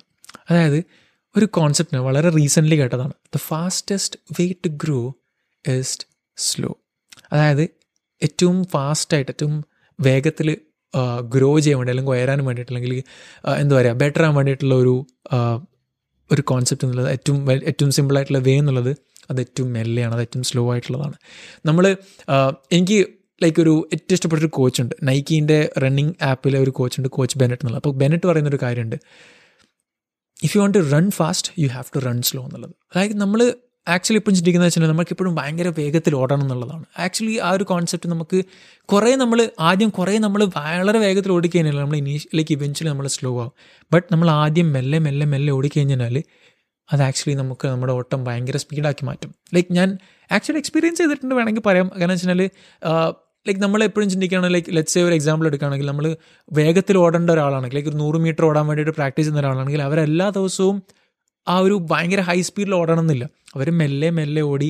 അതായത് 0.50 1.01
ഒരു 1.34 1.46
കോൺസെപ്റ്റിന് 1.46 2.00
വളരെ 2.00 2.29
റീസെന്റ്ലി 2.31 2.76
കേട്ടതാണ്. 2.81 3.14
The 3.34 3.38
fastest 3.50 4.19
way 4.38 4.46
to 4.64 4.70
grow 4.84 5.00
is 5.64 5.94
slow 6.38 6.70
അതായത് 7.32 7.64
ഏറ്റവും 8.23 8.58
ഫാസ്റ്റായിട്ട് 8.64 9.31
ഏറ്റവും 9.32 9.55
വേഗത്തിൽ 9.99 10.49
ഗ്രോ 11.34 11.58
ചെയ്യാൻ 11.58 11.79
വേണ്ടി 11.79 11.93
അല്ലെങ്കിൽ 11.93 12.12
ഉയരാൻ 12.12 12.40
വേണ്ടിയിട്ട് 12.46 12.73
അല്ലെങ്കിൽ 12.73 12.94
എന്താ 13.62 13.75
പറയുക 13.76 13.94
ബെറ്റർ 14.02 14.23
ആകാൻ 14.23 14.34
വേണ്ടിയിട്ടുള്ള 14.34 14.75
ഒരു 14.75 14.94
ഒരു 16.31 16.43
കോൺസെപ്റ്റ് 16.43 16.84
എന്നുള്ളത് 16.87 17.08
ഏറ്റവും 17.14 17.38
ഏറ്റവും 17.70 17.90
സിമ്പിളായിട്ടുള്ള 17.90 18.38
വേ 18.38 18.55
എന്നുള്ളത് 18.58 18.93
അത് 19.31 19.40
ഏറ്റവും 19.40 19.73
മെല്ലെയാണ് 19.73 20.14
അത് 20.14 20.20
ഏറ്റവും 20.20 20.44
സ്ലോ 20.50 20.62
ആയിട്ടുള്ളതാണ്. 20.73 21.17
നമ്മൾ 21.67 21.85
എനിക്ക് 22.73 22.99
ലൈക്ക് 23.43 23.61
ഒരു 23.61 23.75
ഏറ്റവും 23.94 24.14
ഇഷ്ടപ്പെട്ടൊരു 24.17 24.50
കോച്ചുണ്ട് 24.58 24.94
നൈക്കീന്റെ 25.02 25.58
റണ്ണിങ് 25.82 26.12
ആപ്പിലെ 26.23 26.58
ഒരു 26.58 26.70
കോച്ചുണ്ട് 26.70 27.08
കോച്ച് 27.08 27.37
ബെനറ്റ് 27.38 27.62
എന്നുള്ളത്. 27.62 27.82
അപ്പോൾ 27.82 27.94
ബെനറ്റ് 28.02 28.26
പറയുന്നൊരു 28.26 28.61
കാര്യമുണ്ട്. 28.62 28.96
If 30.42 30.56
you 30.56 30.60
want 30.60 30.78
to 30.78 30.82
run 30.92 31.10
fast 31.10 31.52
you 31.58 31.68
have 31.68 31.84
to 31.96 31.98
run 31.98 32.22
slow 32.22 32.44
എന്നുള്ളത്. 32.44 32.70
അതായത് 32.70 33.20
നമ്മൾ 33.20 33.54
ആക്ച്വലി 33.88 34.18
ഇപ്പം 34.18 34.34
ചിന്തിക്കുന്നത് 34.34 34.68
വെച്ചാൽ 34.68 34.88
നമുക്കിപ്പോഴും 34.88 35.34
ഭയങ്കര 35.34 35.68
വേഗത്തിൽ 35.78 36.14
ഓടണം 36.14 36.40
എന്നുള്ളതാണ്. 36.40 36.84
ആക്ച്വലി 36.98 37.38
ആ 37.38 37.50
ഒരു 37.50 37.64
കോൺസെപ്റ്റ് 37.64 38.10
നമുക്ക് 38.10 38.44
കുറേ 38.84 39.14
നമ്മൾ 39.14 39.50
ആദ്യം 39.60 39.90
കുറേ 39.90 40.18
നമ്മൾ 40.18 40.44
വളരെ 40.56 40.98
വേഗത്തിൽ 40.98 41.32
ഓടിക്കഴിഞ്ഞാൽ 41.32 41.76
നമ്മൾ 41.76 41.96
ഇനീഷ്യലേക്ക് 41.96 42.52
ഇവൻച്വലി 42.52 42.90
നമ്മൾ 42.90 43.06
സ്ലോ 43.06 43.40
ആവും. 43.40 43.52
ബട്ട് 43.92 44.06
നമ്മൾ 44.12 44.30
ആദ്യം 44.30 44.72
മെല്ലെ 44.72 44.98
മെല്ലെ 44.98 45.26
മെല്ലെ 45.26 45.52
ഓടിക്കഴിഞ്ഞാൽ 45.52 46.22
അത് 46.92 47.02
ആക്ച്വലി 47.02 47.36
നമുക്ക് 47.36 47.68
നമ്മുടെ 47.68 47.92
ഓട്ടം 47.92 48.24
ഭയങ്കര 48.24 48.56
സ്പീഡാക്കി 48.56 49.04
മാറ്റും. 49.04 49.34
ലൈക്ക് 49.54 49.72
ഞാൻ 49.72 49.98
ആക്ച്വലി 50.32 50.58
എക്സ്പീരിയൻസ് 50.58 50.98
ചെയ്തിട്ടുണ്ട് 50.98 51.34
വേണമെങ്കിൽ 51.34 51.62
പറയാം. 51.66 51.90
കാരണം 52.00 52.14
വെച്ചാൽ 52.14 52.50
ലൈക്ക് 53.46 53.60
നമ്മൾ 53.62 53.80
എപ്പോഴും 53.84 54.10
ചിന്തിക്കുകയാണ് 54.10 54.48
ലൈക്ക് 54.54 54.76
ലെറ്റ്സ് 54.76 54.98
ഒരു 54.98 55.14
എക്സാമ്പിൾ 55.14 55.46
എടുക്കുകയാണെങ്കിൽ 55.46 55.86
നമ്മൾ 55.86 56.04
വേഗത്തിൽ 56.48 56.98
ഓടേണ്ട 56.98 57.30
ഒരാളാണെങ്കിൽ 57.30 57.76
ലൈക്ക് 57.76 57.88
ഒരു 57.88 57.96
നൂറ് 57.96 58.18
മീറ്റർ 58.18 58.44
ഓടാൻ 58.44 58.66
വേണ്ടിയിട്ട് 58.66 58.92
പ്രാക്ടീസ് 58.92 59.24
ചെയ്യുന്ന 59.24 59.40
ഒരാളാണെങ്കിൽ 59.40 59.82
അവരെല്ലാ 59.82 60.28
ദിവസവും 60.28 60.76
ആ 61.46 61.56
ഒരു 61.58 61.76
ഭയങ്കര 61.90 62.20
ഹൈ 62.20 62.40
സ്പീഡിൽ 62.40 62.74
ഓടണം 62.74 63.00
എന്നില്ല 63.00 63.24
അവർ 63.54 63.70
മെല്ലെ 63.70 64.10
മെല്ലെ 64.10 64.42
ഓടി 64.42 64.68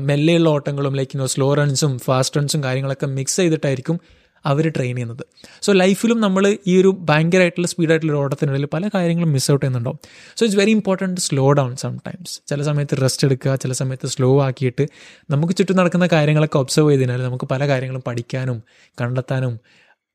മെല്ലെയുള്ള 0.00 0.48
ഓട്ടങ്ങളും 0.48 0.94
ലൈക്ക് 0.94 1.18
നോ 1.18 1.26
സ്ലോ 1.26 1.54
റൺസും 1.54 1.98
ഫാസ്റ്റ് 1.98 2.36
റൺസും 2.40 2.64
കാര്യങ്ങളൊക്കെ 2.64 3.06
മിക്സ് 3.06 3.36
ചെയ്തിട്ടായിരിക്കും 3.36 3.96
അവർ 4.46 4.70
ട്രെയിൻ 4.70 4.94
ചെയ്യുന്നത്. 4.94 5.24
സോ 5.62 5.72
ലൈഫിലും 5.72 6.20
നമ്മൾ 6.20 6.56
ഈ 6.66 6.80
ഒരു 6.80 6.98
ഭയങ്കരമായിട്ടുള്ള 7.10 7.68
സ്പീഡായിട്ടുള്ള 7.68 8.12
ഓട്ടത്തിനിടയിൽ 8.12 8.66
പല 8.66 8.90
കാര്യങ്ങളും 8.94 9.32
മിസ് 9.32 9.50
ഔട്ട് 9.52 9.62
ചെയ്യുന്നുണ്ടാവും. 9.62 9.98
So 10.36 10.44
it's 10.44 10.60
very 10.60 10.70
important 10.70 11.20
slow 11.20 11.52
down 11.52 11.76
sometimes 11.96 12.40
ചില 12.50 12.62
സമയത്ത് 12.62 13.02
റെസ്റ്റ് 13.02 13.26
എടുക്കുക 13.26 13.54
ചില 13.54 13.72
സമയത്ത് 13.72 14.06
സ്ലോ 14.06 14.42
ആക്കിയിട്ട് 14.42 14.86
നമുക്ക് 15.30 15.56
ചുറ്റും 15.56 15.76
നടക്കുന്ന 15.76 16.06
കാര്യങ്ങളൊക്കെ 16.06 16.58
ഒബ്സർവ് 16.58 16.90
ചെയ്തതിനാൽ 16.90 17.22
നമുക്ക് 17.22 17.44
പല 17.44 17.68
കാര്യങ്ങളും 17.68 18.02
പഠിക്കാനും 18.06 18.62
കണ്ടെത്താനും 19.00 19.60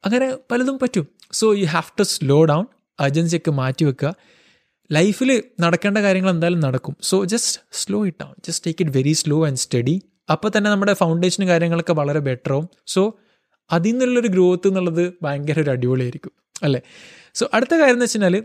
അങ്ങനെ 0.05 0.37
പലതും 0.51 0.79
പറ്റും. 0.79 1.07
So 1.31 1.53
you 1.53 1.65
have 1.65 1.99
to 1.99 2.03
slow 2.03 2.45
down 2.45 2.65
അർജൻസിയൊക്കെ 2.99 3.51
മാറ്റി 3.51 3.85
വെക്കുക. 3.85 4.15
ലൈഫിൽ 4.91 5.43
നടക്കേണ്ട 5.59 5.97
കാര്യങ്ങൾ 5.97 6.29
എന്തായാലും 6.29 6.59
നടക്കും. 6.59 6.95
So 7.01 7.25
just 7.25 7.61
slow 7.71 8.05
it 8.05 8.17
down 8.23 8.33
just 8.47 8.65
take 8.65 8.83
it 8.83 8.97
very 8.97 9.13
slow 9.13 9.47
and 9.47 9.57
study 9.57 10.01
അപ്പോൾ 10.31 10.51
തന്നെ 10.57 10.69
നമ്മുടെ 10.69 10.93
ഫൗണ്ടേഷനും 10.93 11.47
കാര്യങ്ങളൊക്കെ 11.47 11.93
വളരെ 11.93 12.19
ബെറ്ററാവും 12.19 12.69
സോ 12.87 13.01
അതിൽ 13.71 13.91
നിന്നുള്ളൊരു 13.91 14.27
ഗ്രോത്ത് 14.27 14.67
എന്നുള്ളത് 14.67 15.13
ഭയങ്കര 15.23 15.59
ഒരു 15.61 15.69
അടിപൊളിയായിരിക്കും 15.69 16.31
അല്ലേ? 16.63 16.81
സോ 17.35 17.49
അടുത്ത 17.53 17.73
കാര്യം 17.75 17.93
എന്ന് 17.93 18.05
വെച്ചാൽ 18.05 18.35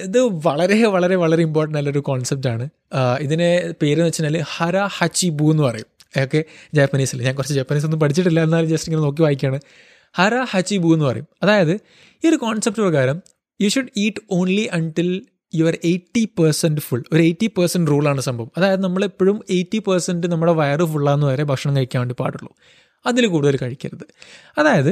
ഇത് 0.00 0.18
വളരെ 0.18 0.84
വളരെ 0.84 1.16
വളരെ 1.16 1.42
ഇമ്പോർട്ടന്റ് 1.42 1.78
ആയിട്ടുള്ളൊരു 1.78 2.48
ആണ്. 2.48 2.68
ഇതിനെ 3.20 3.74
പേര് 3.82 3.98
എന്ന് 3.98 4.08
വെച്ചാൽ 4.08 4.44
ഹര 4.56 4.76
ഹച്ചിബു 4.98 5.50
എന്ന് 5.50 5.62
പറയും. 5.62 5.86
ഓക്കെ 6.22 6.44
ജാപ്പനീസിൽ 6.74 7.22
ഞാൻ 7.22 7.34
കുറച്ച് 7.34 7.54
ജാപ്പനീസ് 7.54 7.84
ഒന്നും 7.84 8.00
പഠിച്ചിട്ടില്ല 8.00 8.42
എന്നാലും 8.42 8.68
ജസ്റ്റ് 8.68 8.88
ഇങ്ങനെ 8.90 9.04
നോക്കി 9.06 9.22
വായിക്കുകയാണ് 9.22 9.60
ഹര 10.18 10.34
ഹച്ചിബു 10.50 10.94
എന്ന് 10.94 11.04
പറയും. 11.04 11.26
അതായത് 11.42 11.72
ഈ 12.24 12.28
ഒരു 12.28 12.36
കോൺസെപ്റ്റ് 12.36 12.82
പ്രകാരം 12.82 13.22
you 13.62 13.68
should 13.68 13.92
eat 13.96 14.22
only 14.30 14.64
until 14.72 15.26
your 15.54 15.78
eighty 15.84 16.28
percent 16.38 16.80
full 16.80 17.02
ഒരു 17.12 17.22
എയ്റ്റി 17.22 17.46
പെർസെന്റ് 17.46 17.90
റൂളാണ് 17.90 18.20
സംഭവം. 18.20 18.50
അതായത് 18.56 18.82
നമ്മളെപ്പോഴും 18.84 19.44
എയ്റ്റി 19.50 19.78
പെർസെന്റ് 19.78 20.26
നമ്മുടെ 20.26 20.52
വയറ് 20.52 20.84
ഫുള്ളാന്ന് 20.92 21.26
വരെ 21.26 21.44
ഭക്ഷണം 21.44 21.76
കഴിക്കാൻ 21.76 22.00
വേണ്ടി 22.00 22.16
പാടുള്ളൂ. 22.20 22.52
അതിൽ 23.06 23.26
കൂടുതൽ 23.26 23.58
കഴിക്കരുത്. 23.62 24.06
അതായത് 24.58 24.90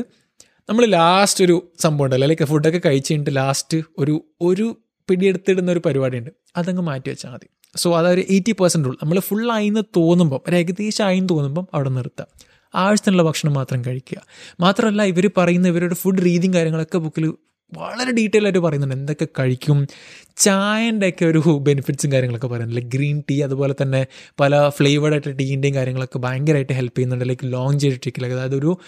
നമ്മൾ 0.68 0.86
ലാസ്റ്റ് 0.86 1.44
ഒരു 1.44 1.72
സംഭവം 1.80 2.04
ഉണ്ടല്ലോ. 2.04 2.28
ലൈക്ക് 2.28 2.44
ഫുഡൊക്കെ 2.44 2.80
കഴിച്ച് 2.86 3.12
കഴിഞ്ഞിട്ട് 3.12 3.36
ലാസ്റ്റ് 3.36 3.82
ഒരു 3.98 4.24
ഒരു 4.40 4.76
പിടിയെടുത്തിടുന്ന 5.10 5.72
ഒരു 5.72 5.82
പരിപാടിയുണ്ട്. 5.86 6.30
അതങ്ങ് 6.56 6.82
മാറ്റി 6.82 7.08
വെച്ചാൽ 7.08 7.30
മതി. 7.30 7.46
സോ 7.76 7.98
അതൊരു 7.98 8.20
എയ്റ്റി 8.20 8.52
പെർസെന്റ് 8.52 8.88
റൂൾ 8.88 8.96
നമ്മൾ 9.02 9.20
ഫുൾ 9.20 9.52
ആയിന്ന് 9.52 9.80
തോന്നുമ്പം 9.96 10.40
ഒരു 10.48 10.56
ഏകദേശം 10.56 11.04
ആയിന്ന് 11.04 11.28
തോന്നുമ്പം 11.28 11.68
അവിടെ 11.74 11.88
നിർത്താം. 11.88 12.26
ആവശ്യത്തിനുള്ള 12.74 13.22
ഭക്ഷണം 13.22 13.54
മാത്രം 13.54 13.84
കഴിക്കുക. 13.86 14.20
മാത്രമല്ല 14.60 15.02
ഇവർ 15.02 15.30
പറയുന്ന 15.36 15.68
ഇവരുടെ 15.68 15.94
ഫുഡ് 15.94 16.22
രീതിയും 16.22 16.54
കാര്യങ്ങളൊക്കെ 16.54 16.98
ബുക്കിൽ 16.98 17.34
വളരെ 17.72 18.12
ഡീറ്റെയിൽ 18.12 18.44
ആയിട്ട് 18.44 18.58
പറയുന്നുണ്ട്. 18.58 18.94
എന്തൊക്കെ 18.94 19.28
കഴിക്കും 19.38 19.86
ചായന്റെ 20.36 21.08
ഒക്കെ 21.08 21.24
ഒരു 21.24 21.60
ബെനിഫിറ്റ്സും 21.62 22.12
കാര്യങ്ങളൊക്കെ 22.12 22.46
പറയുന്നുണ്ട്. 22.46 22.80
ലൈക്ക് 22.80 22.96
ഗ്രീൻ 22.96 23.22
ടീ 23.30 23.42
അതുപോലെ 23.42 23.74
തന്നെ 23.82 24.06
പല 24.40 24.68
ഫ്ലേവേഡ് 24.68 25.12
ആയിട്ട് 25.12 25.38
ടീന്റെയും 25.38 25.74
കാര്യങ്ങളൊക്കെ 25.74 26.18
ഭയങ്കരമായിട്ട് 26.18 26.72
ഹെൽപ്പ് 26.72 26.96
ചെയ്യുന്നുണ്ട്. 26.96 27.28
ലൈക്ക് 27.28 27.52
ലോങ് 27.52 27.78
ജെറ്റിക്കിൽ 27.78 28.26
അതായത് 28.26 28.56
ഒരു 28.56 28.78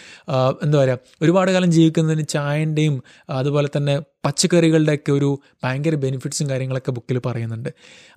എന്താ 0.63 0.79
പറയുക 0.79 0.99
ഒരുപാട് 1.23 1.51
കാലം 1.51 1.71
ജീവിക്കുന്നതിന് 1.71 2.27
ചായന്റെയും 2.29 3.03
അതുപോലെ 3.31 3.69
തന്നെ 3.77 4.01
പച്ചക്കറികളുടെയൊക്കെ 4.25 5.13
ഒരു 5.13 5.41
ഭയങ്കര 5.65 5.95
ബെനിഫിറ്റ്സും 5.95 6.51
കാര്യങ്ങളൊക്കെ 6.51 6.91
ബുക്കിൽ 6.91 7.19
പറയുന്നുണ്ട്. 7.19 7.69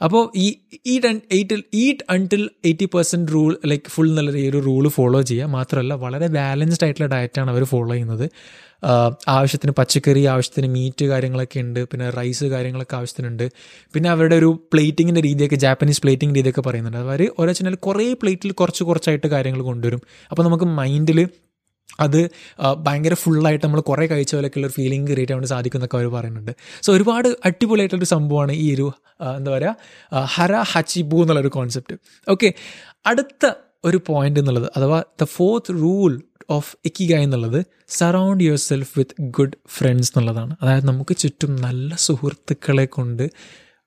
അപ്പോൾ 0.04 0.32
ഈ 0.36 0.56
eat 0.86 1.22
എയ്റ്റിൽ 1.32 1.64
eat 1.74 2.06
until 2.10 2.50
eighty 2.66 2.86
percent 2.86 3.32
rule 3.32 3.60
like 3.66 3.84
full 3.90 4.10
എന്നുള്ള 4.10 4.32
ഈ 4.32 4.50
ഒരു 4.50 4.58
റൂൾ 4.58 4.88
ഫോളോ 4.88 5.22
ചെയ്യുക 5.22 5.46
മാത്രമല്ല 5.46 5.94
വളരെ 5.94 6.28
ബാലൻസ്ഡ് 6.28 6.84
ആയിട്ടുള്ള 6.84 7.10
ഡയറ്റാണ് 7.16 7.52
അവർ 7.52 7.64
ഫോളോ 7.64 7.92
ചെയ്യുന്നത്. 7.92 8.30
ആവശ്യത്തിന് 9.28 9.72
പച്ചക്കറി 9.80 10.24
ആവശ്യത്തിന് 10.34 10.68
മീറ്റ് 10.68 11.06
കാര്യങ്ങളൊക്കെ 11.06 11.60
ഉണ്ട്. 11.60 11.80
പിന്നെ 11.92 12.10
റൈസ് 12.10 12.46
കാര്യങ്ങളൊക്കെ 12.54 12.96
ആവശ്യത്തിനുണ്ട്. 12.96 13.46
പിന്നെ 13.94 14.10
അവരുടെ 14.10 14.36
ഒരു 14.36 14.50
പ്ലേറ്റിങ്ങിന്റെ 14.74 15.22
രീതിയൊക്കെ 15.22 15.56
ജാപ്പനീസ് 15.56 16.02
പ്ലേറ്റിംഗ് 16.02 16.36
രീതിയൊക്കെ 16.36 16.62
പറയുന്നുണ്ട്. 16.62 16.98
അവർ 16.98 17.22
ഓരോ 17.40 17.52
ചാനൽ 17.52 17.76
കുറേ 17.88 18.08
പ്ലേറ്റിൽ 18.14 18.52
കുറച്ച് 18.52 18.84
കുറച്ചായിട്ട് 18.84 19.28
കാര്യങ്ങൾ 19.28 19.62
കൊണ്ടുവരും. 19.62 20.02
അപ്പോൾ 20.32 20.44
നമുക്ക് 20.44 20.64
മൈൻഡിൽ 20.64 21.22
അത് 22.00 22.30
ഭയങ്കര 22.86 23.14
ഫുള്ളായിട്ട് 23.14 23.66
നമ്മൾ 23.66 23.80
കുറേ 23.82 24.06
കഴിച്ച 24.08 24.36
പോലെയൊക്കെയുള്ള 24.36 24.68
ഒരു 24.68 24.74
ഫീലിംഗ് 24.74 25.08
ക്രിയേറ്റ് 25.12 25.32
ചെയ്യാൻ 25.32 25.48
സാധിക്കും 25.54 25.80
എന്നൊക്കെ 25.80 25.98
അവർ 25.98 26.08
പറയുന്നുണ്ട്. 26.08 26.52
സോ 26.86 26.94
ഒരുപാട് 26.94 27.28
അടിപൊളിയായിട്ടൊരു 27.46 28.06
സംഭവമാണ് 28.06 28.52
ഈ 28.52 28.76
ഒരു 28.76 28.86
എന്താ 29.38 29.52
പറയുക 29.52 30.24
ഹര 30.36 30.54
ഹച്ചിബു 30.74 31.18
എന്നുള്ളൊരു 31.22 31.48
കോൺസെപ്റ്റ് 31.48 31.98
ഓക്കെ 32.28 32.54
അടുത്ത 33.06 33.46
ഒരു 33.86 34.02
പോയിന്റ് 34.08 34.40
എന്നുള്ളത് 34.40 34.72
അഥവാ 34.78 35.04
ദ 35.22 35.24
ഫോർത്ത് 35.24 35.74
റൂൾ 35.74 36.22
ഓഫ് 36.50 36.76
ഇക്കിഗ 36.86 37.16
എന്നുള്ളത് 37.16 37.66
surround 37.88 38.44
yourself 38.58 39.00
with 39.00 39.22
good 39.22 39.58
friends 39.68 40.12
എന്നുള്ളതാണ്. 40.12 40.56
അതായത് 40.62 40.86
നമുക്ക് 40.86 41.16
ചുറ്റും 41.16 41.56
നല്ല 41.56 41.96
സുഹൃത്തുക്കളെ 41.96 42.86
കൊണ്ട് 42.86 43.30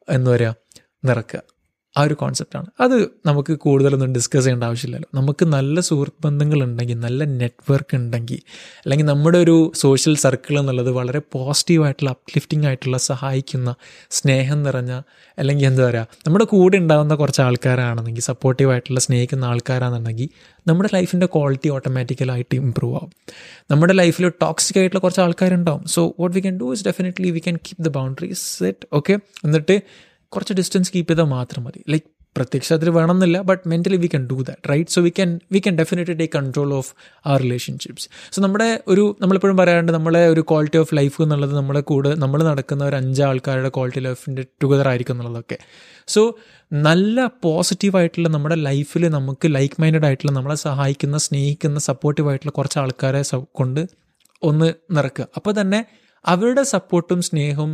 എന്താ 0.08 0.30
പറയുക 0.30 0.54
നിറക്കുക. 1.04 1.51
ആ 1.96 2.02
ഒരു 2.02 2.14
കോൺസെപ്റ്റാണ് 2.14 2.66
അത് 2.80 3.10
നമുക്ക് 3.26 3.52
കൂടുതലൊന്നും 3.52 4.12
ഡിസ്കസ് 4.12 4.44
ചെയ്യേണ്ട 4.44 4.64
ആവശ്യമില്ലല്ലോ. 4.64 5.08
നമുക്ക് 5.14 5.44
നല്ല 5.44 5.80
സുഹൃത്ത് 5.80 6.24
ബന്ധങ്ങൾ 6.24 6.62
ഉണ്ടെങ്കിൽ 6.62 6.98
നല്ല 6.98 7.24
നെറ്റ്വർക്ക് 7.24 7.96
ഉണ്ടെങ്കിൽ 7.96 8.40
അല്ലെങ്കിൽ 8.78 9.06
നമ്മുടെ 9.06 9.38
ഒരു 9.38 9.72
സോഷ്യൽ 9.74 10.14
സർക്കിൾ 10.16 10.58
എന്നുള്ളത് 10.58 10.90
വളരെ 10.90 11.18
പോസിറ്റീവായിട്ടുള്ള 11.32 12.10
അപ്ലിഫ്റ്റിംഗ് 12.10 12.66
ആയിട്ടുള്ള 12.66 12.96
സഹായിക്കുന്ന 12.96 13.74
സ്നേഹം 14.10 14.62
നിറഞ്ഞ 14.62 14.92
അല്ലെങ്കിൽ 15.38 15.66
എന്താ 15.66 15.84
പറയുക 15.88 16.06
നമ്മുടെ 16.26 16.44
കൂടെ 16.44 16.76
ഉണ്ടാകുന്ന 16.76 17.14
കുറച്ച് 17.14 17.42
ആൾക്കാരാണെന്നെങ്കിൽ 17.42 18.22
സപ്പോർട്ടീവായിട്ടുള്ള 18.22 19.00
സ്നേഹിക്കുന്ന 19.00 19.44
ആൾക്കാരാണെന്നുണ്ടെങ്കിൽ 19.44 20.28
നമ്മുടെ 20.68 20.88
ലൈഫിന്റെ 20.94 21.26
ക്വാളിറ്റി 21.26 21.68
ഓട്ടോമാറ്റിക്കലായിട്ട് 21.68 22.54
ഇമ്പ്രൂവ് 22.54 22.94
ആവും. 22.94 23.10
നമ്മുടെ 23.70 23.92
ലൈഫിൽ 23.92 24.28
ടോക്സിക് 24.28 24.78
ആയിട്ടുള്ള 24.78 25.00
കുറച്ച് 25.00 25.20
ആൾക്കാരുണ്ടാവും. 25.20 25.84
So 25.86 26.14
what 26.20 26.36
we 26.36 26.40
can 26.40 26.58
do 26.58 26.72
is 26.72 26.84
definitely 26.84 27.30
we 27.30 27.38
can 27.38 27.56
keep 27.56 27.84
the 27.84 27.88
boundaries 27.88 28.58
set 28.58 28.86
okay 28.92 29.18
എന്നിട്ട് 29.44 29.80
കുറച്ച് 30.34 30.54
ഡിസ്റ്റൻസ് 30.60 30.92
കീപ്പ് 30.96 31.12
ചെയ്താൽ 31.12 31.30
മാത്രം 31.38 31.64
മതി. 31.68 31.82
ലൈക്ക് 31.92 32.08
പ്രത്യക്ഷത്തിൽ 32.36 32.88
വേണമെന്നില്ല 32.90 33.38
but 33.48 33.62
mentally 33.68 33.96
we 33.96 34.08
can 34.12 34.22
do 34.30 34.36
that 34.48 34.68
right 34.70 34.90
so 34.90 35.00
we 35.06 35.10
can 35.16 35.30
we 35.52 35.58
can 35.58 35.74
definitely 35.80 36.14
take 36.20 36.32
control 36.36 36.70
of 36.78 36.90
ആ 37.26 37.32
relationships 37.42 38.06
so 38.34 38.40
നമ്മുടെ 38.42 38.68
ഒരു 38.88 39.16
നമ്മളിപ്പോഴും 39.20 39.56
പറയാറുണ്ട് 39.56 39.92
നമ്മളെ 39.92 40.22
ഒരു 40.28 40.42
ക്വാളിറ്റി 40.50 40.78
ഓഫ് 40.82 40.94
ലൈഫ് 40.98 41.18
എന്നുള്ളത് 41.22 41.54
നമ്മുടെ 41.58 41.80
കൂടെ 41.80 42.14
നമ്മൾ 42.14 42.42
നടക്കുന്ന 42.50 42.84
ഒരു 42.84 42.96
അഞ്ച് 42.96 43.22
ആൾക്കാരുടെ 43.22 43.68
ക്വാളിറ്റി 43.68 44.00
ലൈഫിന്റെ 44.00 44.44
ടുഗദർ 44.62 44.88
ആയിരിക്കും 44.88 45.14
എന്നുള്ളതൊക്കെ. 45.14 45.58
സോ 46.08 46.22
നല്ല 46.72 47.26
പോസിറ്റീവായിട്ടുള്ള 47.42 48.28
നമ്മുടെ 48.28 48.54
ലൈഫിൽ 48.68 49.04
നമുക്ക് 49.08 49.48
ലൈക്ക് 49.54 49.78
മൈൻഡഡ് 49.82 50.06
ആയിട്ടുള്ള 50.10 50.32
നമ്മളെ 50.32 50.54
സഹായിക്കുന്ന 50.66 51.18
സ്നേഹിക്കുന്ന 51.18 51.80
സപ്പോർട്ടീവ് 51.90 52.30
ആയിട്ടുള്ള 52.30 52.52
കുറച്ച് 52.52 52.78
ആൾക്കാരെ 52.78 53.22
കൊണ്ട് 53.60 53.82
ഒന്ന് 54.42 54.70
നിറക്കുക. 54.96 55.26
അപ്പോൾ 55.36 55.54
തന്നെ 55.60 55.80
അവരുടെ 56.24 56.62
സപ്പോർട്ടും 56.62 57.22
സ്നേഹവും 57.22 57.72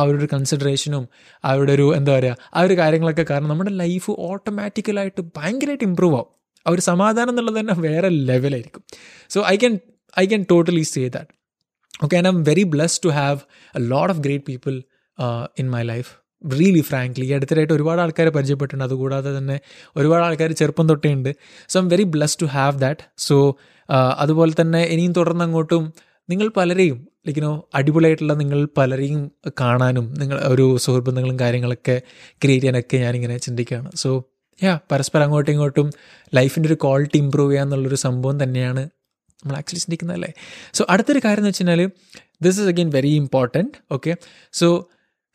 അവരുടെ 0.00 0.22
ഒരു 0.24 0.28
കൺസിഡറേഷനും 0.32 1.04
അവരുടെ 1.44 1.72
ഒരു 1.72 1.94
എന്താ 1.94 2.18
പറയുക 2.18 2.36
ആ 2.54 2.60
ഒരു 2.60 2.74
കാര്യങ്ങളൊക്കെ 2.74 3.26
കാരണം 3.30 3.48
നമ്മുടെ 3.48 3.70
ലൈഫ് 3.70 4.10
ഓട്ടോമാറ്റിക്കലായിട്ട് 4.10 5.20
ഭയങ്കരമായിട്ട് 5.36 5.84
ഇമ്പ്രൂവ് 5.84 6.14
ആവും. 6.14 6.30
ആ 6.66 6.70
ഒരു 6.70 6.80
സമാധാനം 6.80 7.30
എന്നുള്ളത് 7.30 7.58
തന്നെ 7.60 7.74
വേറെ 7.74 8.08
ലെവലായിരിക്കും 8.08 8.82
so 9.30 9.40
I 9.46 9.56
can 9.56 9.74
I 10.18 10.26
can 10.26 10.46
totally 10.50 10.82
say 10.82 11.08
that 11.08 11.32
okay 12.04 12.16
and 12.16 12.28
I 12.28 12.32
very 12.50 12.62
blessed 12.62 13.02
to 13.04 13.08
have 13.08 13.38
a 13.74 13.82
lot 13.92 14.12
of 14.14 14.20
great 14.20 14.44
people 14.44 14.82
in 15.58 15.70
my 15.70 15.82
life 15.82 16.10
really 16.44 16.80
frankly 16.80 17.24
ഈ 17.26 17.32
അടുത്തിടായിട്ട് 17.32 17.72
ഒരുപാട് 17.72 18.00
ആൾക്കാരെ 18.00 18.30
പരിചയപ്പെട്ടിട്ടുണ്ട്. 18.30 18.84
അതുകൂടാതെ 18.84 19.38
തന്നെ 19.38 19.60
ഒരുപാട് 19.96 20.24
ആൾക്കാർ 20.24 20.52
ചെറുപ്പം 20.52 20.88
തൊട്ടേ 20.88 21.14
ഉണ്ട്. 21.14 21.30
So 21.68 21.80
I'm 21.80 21.88
very 21.88 22.02
bless 22.02 22.38
to 22.42 22.46
have 22.46 22.78
that 22.78 23.04
so 23.16 23.36
അതുപോലെ 24.18 24.52
തന്നെ 24.60 24.82
ഇനിയും 24.84 25.12
തുടർന്ന് 25.12 25.44
അങ്ങോട്ടും 25.44 25.92
നിങ്ങൾ 26.28 26.48
പലരെയും 26.56 27.08
ലൈക്കിനോ 27.26 27.68
അടിപൊളിയായിട്ടുള്ള 27.74 28.34
നിങ്ങൾ 28.34 28.68
പലരെയും 28.78 29.20
കാണാനും 29.60 30.14
നിങ്ങൾ 30.18 30.38
ഒരു 30.38 30.66
സുഹൃബന്ധങ്ങളും 30.76 31.38
കാര്യങ്ങളൊക്കെ 31.40 31.96
ക്രിയേറ്റ് 32.42 32.62
ചെയ്യാനൊക്കെ 32.62 32.96
ഞാനിങ്ങനെ 32.96 33.36
ചിന്തിക്കുകയാണ്. 33.38 33.90
സോ 33.96 34.10
യാ 34.62 34.78
പരസ്പരം 34.92 35.24
അങ്ങോട്ടും 35.24 35.52
ഇങ്ങോട്ടും 35.52 35.88
ലൈഫിന്റെ 36.34 36.68
ഒരു 36.68 36.78
ക്വാളിറ്റി 36.84 37.18
ഇമ്പ്രൂവ് 37.18 37.50
ചെയ്യുക 37.50 37.64
എന്നുള്ളൊരു 37.64 37.94
സംഭവം 37.94 38.42
തന്നെയാണ് 38.42 38.82
നമ്മൾ 39.42 39.56
ആക്ച്വലി 39.56 39.80
ചിന്തിക്കുന്നതല്ലേ? 39.80 40.30
സോ 40.74 40.84
അടുത്തൊരു 40.88 41.20
കാര്യം 41.24 41.42
എന്ന് 41.42 41.50
വെച്ച് 41.50 41.62
കഴിഞ്ഞാൽ 41.62 41.90
this 42.42 42.60
is 42.60 42.68
again 42.68 42.90
very 42.90 43.12
important 43.14 43.76
okay 43.92 44.12
so 44.52 44.68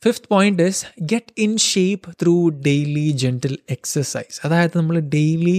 fifth 0.04 0.28
point 0.30 0.64
is 0.64 0.86
get 1.02 1.34
in 1.38 1.58
shape 1.58 2.12
through 2.22 2.50
daily 2.50 3.12
gentle 3.24 3.58
exercise 3.70 4.40
അതായത് 4.46 4.76
നമ്മൾ 4.78 5.00
ഡെയിലി 5.00 5.58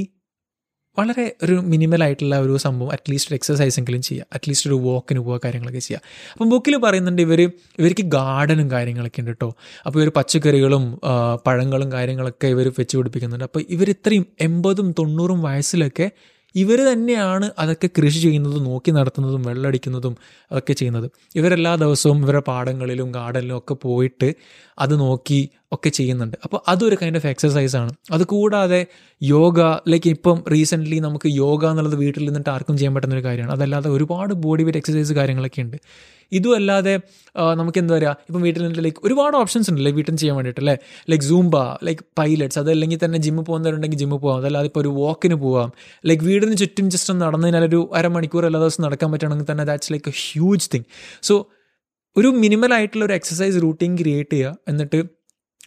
വളരെ 0.98 1.24
ഒരു 1.44 1.54
മിനിമൽ 1.72 2.00
ആയിട്ടുള്ള 2.04 2.38
ഒരു 2.38 2.54
സംഭവം 2.56 2.90
അറ്റ്ലീസ്റ്റ് 2.92 3.30
ഒരു 3.30 3.36
എക്സസൈസ് 3.38 3.76
എങ്കിലും 3.80 4.02
ചെയ്യുക. 4.02 4.26
അറ്റ്ലീസ്റ്റ് 4.34 4.68
ഒരു 4.70 4.76
വാക്കിന് 4.86 5.20
പോവുക 5.20 5.38
കാര്യങ്ങളൊക്കെ 5.44 5.82
ചെയ്യുക. 5.86 6.00
അപ്പം 6.32 6.48
ബുക്കിൽ 6.50 6.74
പറയുന്നുണ്ട് 6.76 7.22
ഇവർ 7.22 7.40
ഇവർക്ക് 7.80 8.04
ഗാർഡനും 8.16 8.70
കാര്യങ്ങളൊക്കെ 8.70 9.22
ഉണ്ട് 9.22 9.30
കേട്ടോ 9.30 9.48
അപ്പോൾ 9.86 9.98
ഇവർ 10.00 10.10
പച്ചക്കറികളും 10.18 10.84
പഴങ്ങളും 11.46 11.92
കാര്യങ്ങളൊക്കെ 11.92 12.46
ഇവർ 12.46 12.68
വെച്ച് 12.80 12.94
പിടിപ്പിക്കുന്നുണ്ട്. 12.96 13.44
അപ്പോൾ 13.44 13.62
ഇവർ 13.68 13.90
ഇത്രയും 13.90 14.26
എൺപതും 14.40 14.90
തൊണ്ണൂറും 14.98 15.40
വയസ്സിലൊക്കെ 15.42 16.08
ഇവർ 16.54 16.78
തന്നെയാണ് 16.92 17.50
അതൊക്കെ 17.58 17.88
കൃഷി 17.98 18.18
ചെയ്യുന്നതും 18.18 18.64
നോക്കി 18.64 18.90
നടത്തുന്നതും 18.90 19.42
വെള്ളമടിക്കുന്നതും 19.42 20.14
അതൊക്കെ 20.50 20.72
ചെയ്യുന്നത്. 20.72 21.06
ഇവരെല്ലാ 21.36 21.72
ദിവസവും 21.76 22.18
ഇവരുടെ 22.22 22.44
പാടങ്ങളിലും 22.48 23.12
ഗാർഡനിലും 23.12 23.56
ഒക്കെ 23.58 23.74
പോയിട്ട് 23.74 24.28
അത് 24.78 24.94
നോക്കി 25.00 25.40
ഒക്കെ 25.74 25.90
ചെയ്യുന്നുണ്ട്. 25.98 26.36
അപ്പോൾ 26.44 26.60
അതൊരു 26.72 26.96
കൈൻഡ് 27.02 27.18
ഓഫ് 27.20 27.28
എക്സസൈസ് 27.32 27.76
ആണ്. 27.80 27.92
അത് 28.14 28.24
കൂടാതെ 28.32 28.80
യോഗ 29.22 29.60
ലൈക്ക് 29.92 30.10
ഇപ്പം 30.16 30.38
റീസെന്റ്ലി 30.54 30.98
നമുക്ക് 31.06 31.28
യോഗ 31.42 31.62
എന്നുള്ളത് 31.72 31.96
വീട്ടിൽ 32.04 32.24
നിന്നിട്ട് 32.28 32.50
ആർക്കും 32.54 32.76
ചെയ്യാൻ 32.78 32.94
പറ്റുന്ന 32.94 33.16
ഒരു 33.18 33.24
കാര്യമാണ്. 33.28 33.52
അതല്ലാതെ 33.56 33.90
ഒരുപാട് 33.96 34.34
ബോഡി 34.46 34.64
വെയിറ്റ് 34.66 34.80
എക്സസൈസ് 34.82 35.14
കാര്യങ്ങളൊക്കെ 35.20 35.62
ഉണ്ട്. 35.66 35.78
ഇതും 36.38 36.52
അല്ലാതെ 36.58 36.92
നമുക്ക് 37.58 37.78
എന്താ 37.82 37.92
പറയുക 37.94 38.12
ഇപ്പം 38.28 38.42
വീട്ടിൽ 38.46 38.60
നിന്നിട്ട് 38.62 38.84
ലൈക്ക് 38.84 39.00
ഒരുപാട് 39.06 39.34
ഓപ്ഷൻസ് 39.40 39.68
ഉണ്ട് 39.70 39.80
ലൈക്ക് 39.86 39.98
വീട്ടിൽ 39.98 40.14
ചെയ്യാൻ 40.20 40.36
വേണ്ടിയിട്ട് 40.36 40.60
അല്ലേ? 40.62 40.74
ലൈക്ക് 41.10 41.26
സൂംബ 41.30 41.56
ലൈക്ക് 41.88 42.04
പൈലറ്റ്സ് 42.18 42.58
അതല്ലെങ്കിൽ 42.62 43.00
തന്നെ 43.04 43.18
ജിമ്മിൽ 43.26 43.44
പോകുന്നവരുണ്ടെങ്കിൽ 43.48 44.00
ജിമ്മിൽ 44.02 44.20
പോകാം 44.22 44.38
അതല്ലാതെ 44.40 44.68
ഇപ്പോൾ 44.70 44.82
ഒരു 44.84 44.92
വാക്കിന് 45.00 45.36
പോവാം. 45.44 45.70
ലൈക്ക് 46.10 46.24
വീടിന് 46.28 46.56
ചുറ്റും 46.62 46.86
ജസ്റ്റ് 46.94 47.12
ഒന്ന് 47.14 47.24
നടന്നതിനാൽ 47.26 47.64
ഒരു 47.70 47.80
അരമണിക്കൂർ 48.00 48.46
എല്ലാ 48.50 48.60
ദിവസം 48.64 48.84
നടക്കാൻ 48.86 49.10
പറ്റുകയാണെങ്കിൽ 49.14 49.48
തന്നെ 49.52 49.66
that's 49.70 49.92
like 49.94 50.10
a 50.14 50.16
huge 50.22 50.68
thing 50.74 50.86
so 51.30 51.36
ഒരു 52.16 52.28
മിനിമൽ 52.42 52.72
ആയിട്ടുള്ള 52.76 53.04
ഒരു 53.08 53.14
എക്സസൈസ് 53.18 53.58
റൂട്ടീൻ 53.62 53.92
ക്രിയേറ്റ് 54.00 54.34
ചെയ്യുക. 54.34 54.56
എന്നിട്ട് 54.68 54.98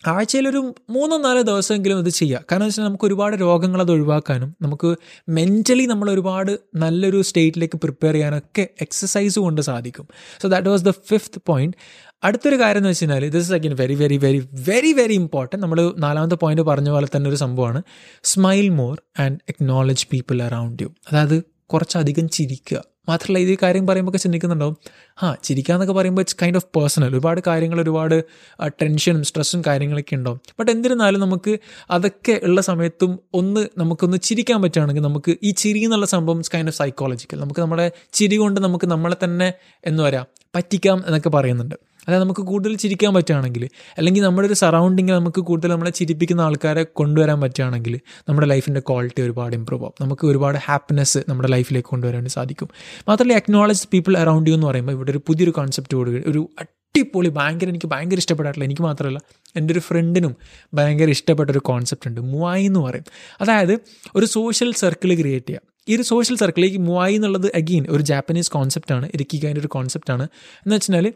ആഴ്ചയിലൊരു 0.08 0.76
മൂന്നോ 0.90 1.18
നാലോ 1.18 1.42
ദിവസമെങ്കിലും 1.42 2.00
ഇത് 2.00 2.10
ചെയ്യുക 2.10 2.46
കാരണം 2.52 2.66
വെച്ചാൽ 2.66 2.84
നമുക്ക് 2.84 3.06
ഒരുപാട് 3.06 3.36
രോഗങ്ങൾ 3.36 3.82
അത് 3.82 3.92
ഒഴിവാക്കാനും 3.92 4.56
നമുക്ക് 4.62 4.96
മെന്റലി 5.30 5.86
നമ്മൾ 5.86 6.10
ഒരുപാട് 6.10 6.60
നല്ലൊരു 6.76 7.22
സ്റ്റേറ്റിലേക്ക് 7.22 7.78
പ്രിപ്പയർ 7.78 8.14
ചെയ്യാനൊക്കെ 8.14 8.68
എക്സസൈസ് 8.82 9.40
കൊണ്ട് 9.40 9.62
സാധിക്കും. 9.62 10.08
So 10.42 10.48
that 10.48 10.68
was 10.68 10.84
the 10.84 10.90
fifth 10.90 11.42
point 11.46 11.78
അടുത്തൊരു 12.24 12.60
കാര്യം 12.60 12.78
എന്ന് 12.78 12.90
വെച്ച് 12.90 13.06
കഴിഞ്ഞാൽ 13.06 13.30
this 13.30 13.46
is 13.46 13.54
again 13.54 13.76
very 13.76 13.96
very 13.96 14.18
very 14.18 14.48
very 14.54 14.94
very 14.94 15.14
important 15.14 15.64
നമ്മൾ 15.64 15.94
നാലാമത്തെ 15.98 16.36
പോയിന്റ് 16.36 16.62
പറഞ്ഞ 16.62 16.90
പോലെ 16.90 17.08
തന്നെ 17.16 17.30
ഒരു 17.30 17.36
സംഭവമാണ്. 17.36 17.84
Smile 18.24 18.70
more 18.70 19.02
and 19.20 19.40
acknowledge 19.50 20.08
people 20.14 20.44
around 20.44 20.84
you 20.84 20.88
അതായത് 21.12 21.44
കുറച്ചധികം 21.74 22.30
ചിരിക്കുക. 22.30 22.95
മാത്രമല്ല 23.10 23.40
ഇത് 23.40 23.58
കാര്യം 23.64 23.88
പറയുമ്പോൾ 23.88 24.12
ഒക്കെ 24.12 24.20
ചിന്തിക്കുന്നുണ്ടാവും. 24.20 24.78
ആ 25.24 25.36
ചിരിക്കുക 25.44 25.74
എന്നൊക്കെ 25.74 25.94
പറയുമ്പോൾ 25.94 26.22
ഇറ്റ്സ് 26.22 26.38
കൈൻഡ് 26.44 26.56
ഓഫ് 26.56 26.66
പേഴ്സണൽ 26.76 27.10
ഒരുപാട് 27.10 27.42
കാര്യങ്ങൾ 27.48 27.82
ഒരുപാട് 27.82 28.24
ടെൻഷനും 28.68 29.24
സ്ട്രെസ്സും 29.24 29.64
കാര്യങ്ങളൊക്കെ 29.68 30.16
ഉണ്ടാവും. 30.16 30.40
ബട്ട് 30.60 30.72
എന്നിരുന്നാലും 30.72 31.22
നമുക്ക് 31.22 31.60
അതൊക്കെ 31.92 32.40
ഉള്ള 32.44 32.62
സമയത്തും 32.62 33.20
ഒന്ന് 33.34 33.68
നമുക്കൊന്ന് 33.78 34.18
ചിരിക്കാൻ 34.18 34.62
പറ്റുകയാണെങ്കിൽ 34.62 35.02
നമുക്ക് 35.02 35.38
ഈ 35.44 35.52
ചിരി 35.52 35.80
എന്നുള്ള 35.80 36.06
സംഭവം 36.06 36.38
ഇറ്റ്സ് 36.38 36.52
കൈൻഡ് 36.56 36.70
ഓഫ് 36.70 36.76
സൈക്കോളജിക്കൽ 36.76 37.40
നമുക്ക് 37.40 37.60
നമ്മുടെ 37.60 37.92
ചിരി 38.14 38.36
കൊണ്ട് 38.36 38.62
നമുക്ക് 38.62 38.86
നമ്മളെ 38.86 39.16
തന്നെ 39.24 39.54
എന്ന് 39.86 40.04
പറയാം 40.04 40.26
പറ്റിക്കാം 40.56 41.04
എന്നൊക്കെ 41.06 41.30
പറയുന്നുണ്ട്. 41.30 41.76
അതായത് 42.08 42.24
നമുക്ക് 42.24 42.42
കൂടുതൽ 42.42 42.76
ചിരിക്കാൻ 42.76 43.14
പറ്റുകയാണെങ്കിൽ 43.14 43.70
അല്ലെങ്കിൽ 43.98 44.22
നമ്മുടെ 44.22 44.48
ഒരു 44.48 44.54
സറൗണ്ടിങ്ങിൽ 44.54 45.14
നമുക്ക് 45.14 45.42
കൂടുതൽ 45.42 45.70
നമ്മളെ 45.70 45.92
ചിരിപ്പിക്കുന്ന 45.92 46.42
ആൾക്കാരെ 46.42 46.84
കൊണ്ടുവരാൻ 46.84 47.42
പറ്റുകയാണെങ്കിൽ 47.42 48.00
നമ്മുടെ 48.30 48.48
ലൈഫിന്റെ 48.48 48.80
ക്വാളിറ്റി 48.80 49.22
ഒരുപാട് 49.22 49.56
ഇമ്പ്രൂവ് 49.56 49.84
ആവും. 49.84 49.94
നമുക്ക് 50.02 50.28
ഒരുപാട് 50.28 50.58
ഹാപ്പിനെസ് 50.58 51.18
നമ്മുടെ 51.30 51.50
ലൈഫിലേക്ക് 51.50 51.88
കൊണ്ടുവരാൻ 51.88 52.28
സാധിക്കും. 52.28 52.70
മാത്രമല്ല 53.10 53.34
അക്നോളജ് 53.34 53.88
പീപ്പിൾ 53.94 54.18
അറൗണ്ട് 54.18 54.50
യു 54.50 54.56
എന്ന് 54.56 54.68
പറയുമ്പോൾ 54.68 54.92
ഇവിടെ 54.92 55.12
ഒരു 55.12 55.22
പുതിയൊരു 55.28 55.52
കോൺസെപ്റ്റ് 55.52 55.98
കൊടുക്കുക 55.98 56.24
ഒരു 56.28 56.50
അടിപൊളി 56.62 57.30
ഭയങ്കര 57.30 57.68
എനിക്ക് 57.70 57.86
ഭയങ്കര 57.86 58.18
ഇഷ്ടപ്പെട്ടിട്ടുള്ള 58.18 58.66
എനിക്ക് 58.66 58.82
മാത്രമല്ല 58.82 59.20
എന്റെ 59.56 59.72
ഒരു 59.72 59.80
ഫ്രണ്ടിനും 59.80 60.36
ഭയങ്കര 60.74 61.10
ഇഷ്ടപ്പെട്ട 61.10 61.50
ഒരു 61.50 61.60
കോൺസെപ്റ്റ് 61.60 62.10
ഉണ്ട്. 62.10 62.22
മുവായി 62.22 62.66
എന്ന് 62.66 62.80
പറയും. 62.80 63.04
അതായത് 63.42 63.80
ഒരു 64.16 64.26
സോഷ്യൽ 64.26 64.74
സർക്കിൾ 64.74 65.16
ക്രിയേറ്റ് 65.16 65.46
ചെയ്യുക. 65.48 65.62
ഈ 65.90 65.96
ഒരു 65.96 66.04
സോഷ്യൽ 66.04 66.38
സർക്കിൾ 66.38 66.66
ഈ 66.66 66.78
മുവായി 66.78 67.16
എന്നുള്ളത് 67.16 67.52
അഗെയിൻ 67.56 67.86
ഒരു 67.90 68.02
ജാപ്പനീസ് 68.02 68.52
കോൺസെപ്റ്റാണ് 68.52 69.10
ഇരിക്കുക 69.14 69.50
ഒരു 69.50 69.68
കോൺസെപ്റ്റാണ് 69.68 70.24
എന്ന് 70.24 70.76
വെച്ചാൽ 70.76 71.14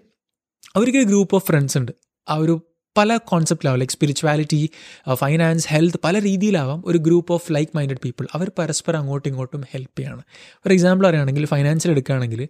അവർക്ക് 0.76 1.04
ഗ്രൂപ്പ് 1.12 1.36
ഓഫ് 1.36 1.48
ഫ്രണ്ട്സ് 1.48 1.78
ഉണ്ട്. 1.78 1.92
ആ 2.30 2.36
ഒരു 2.36 2.56
പല 2.96 3.18
കോൺസെപ്റ്റിലാവും 3.32 3.80
ലൈക്ക് 3.80 3.94
സ്പിരിച്വാലിറ്റി 3.94 4.70
ഫൈനാൻസ് 5.14 5.68
ഹെൽത്ത് 5.70 6.00
പല 6.04 6.16
രീതിയിലാവാം 6.22 6.84
ഒരു 6.86 6.98
group 6.98 7.34
of 7.34 7.54
like 7.56 7.72
minded 7.78 8.02
people 8.06 8.26
അവർ 8.36 8.52
പരസ്പരം 8.60 9.00
അങ്ങോട്ടും 9.00 9.30
ഇങ്ങോട്ടും 9.30 9.62
ഹെൽപ്പ് 9.74 9.98
ചെയ്യാണ്. 10.00 10.22
ഫോർ 10.64 10.72
എക്സാമ്പിൾ 10.74 11.06
പറയുകയാണെങ്കിൽ 11.08 11.46
ഫൈനാൻഷ്യൽ 11.46 11.92
എടുക്കുകയാണെങ്കിൽ 11.92 12.42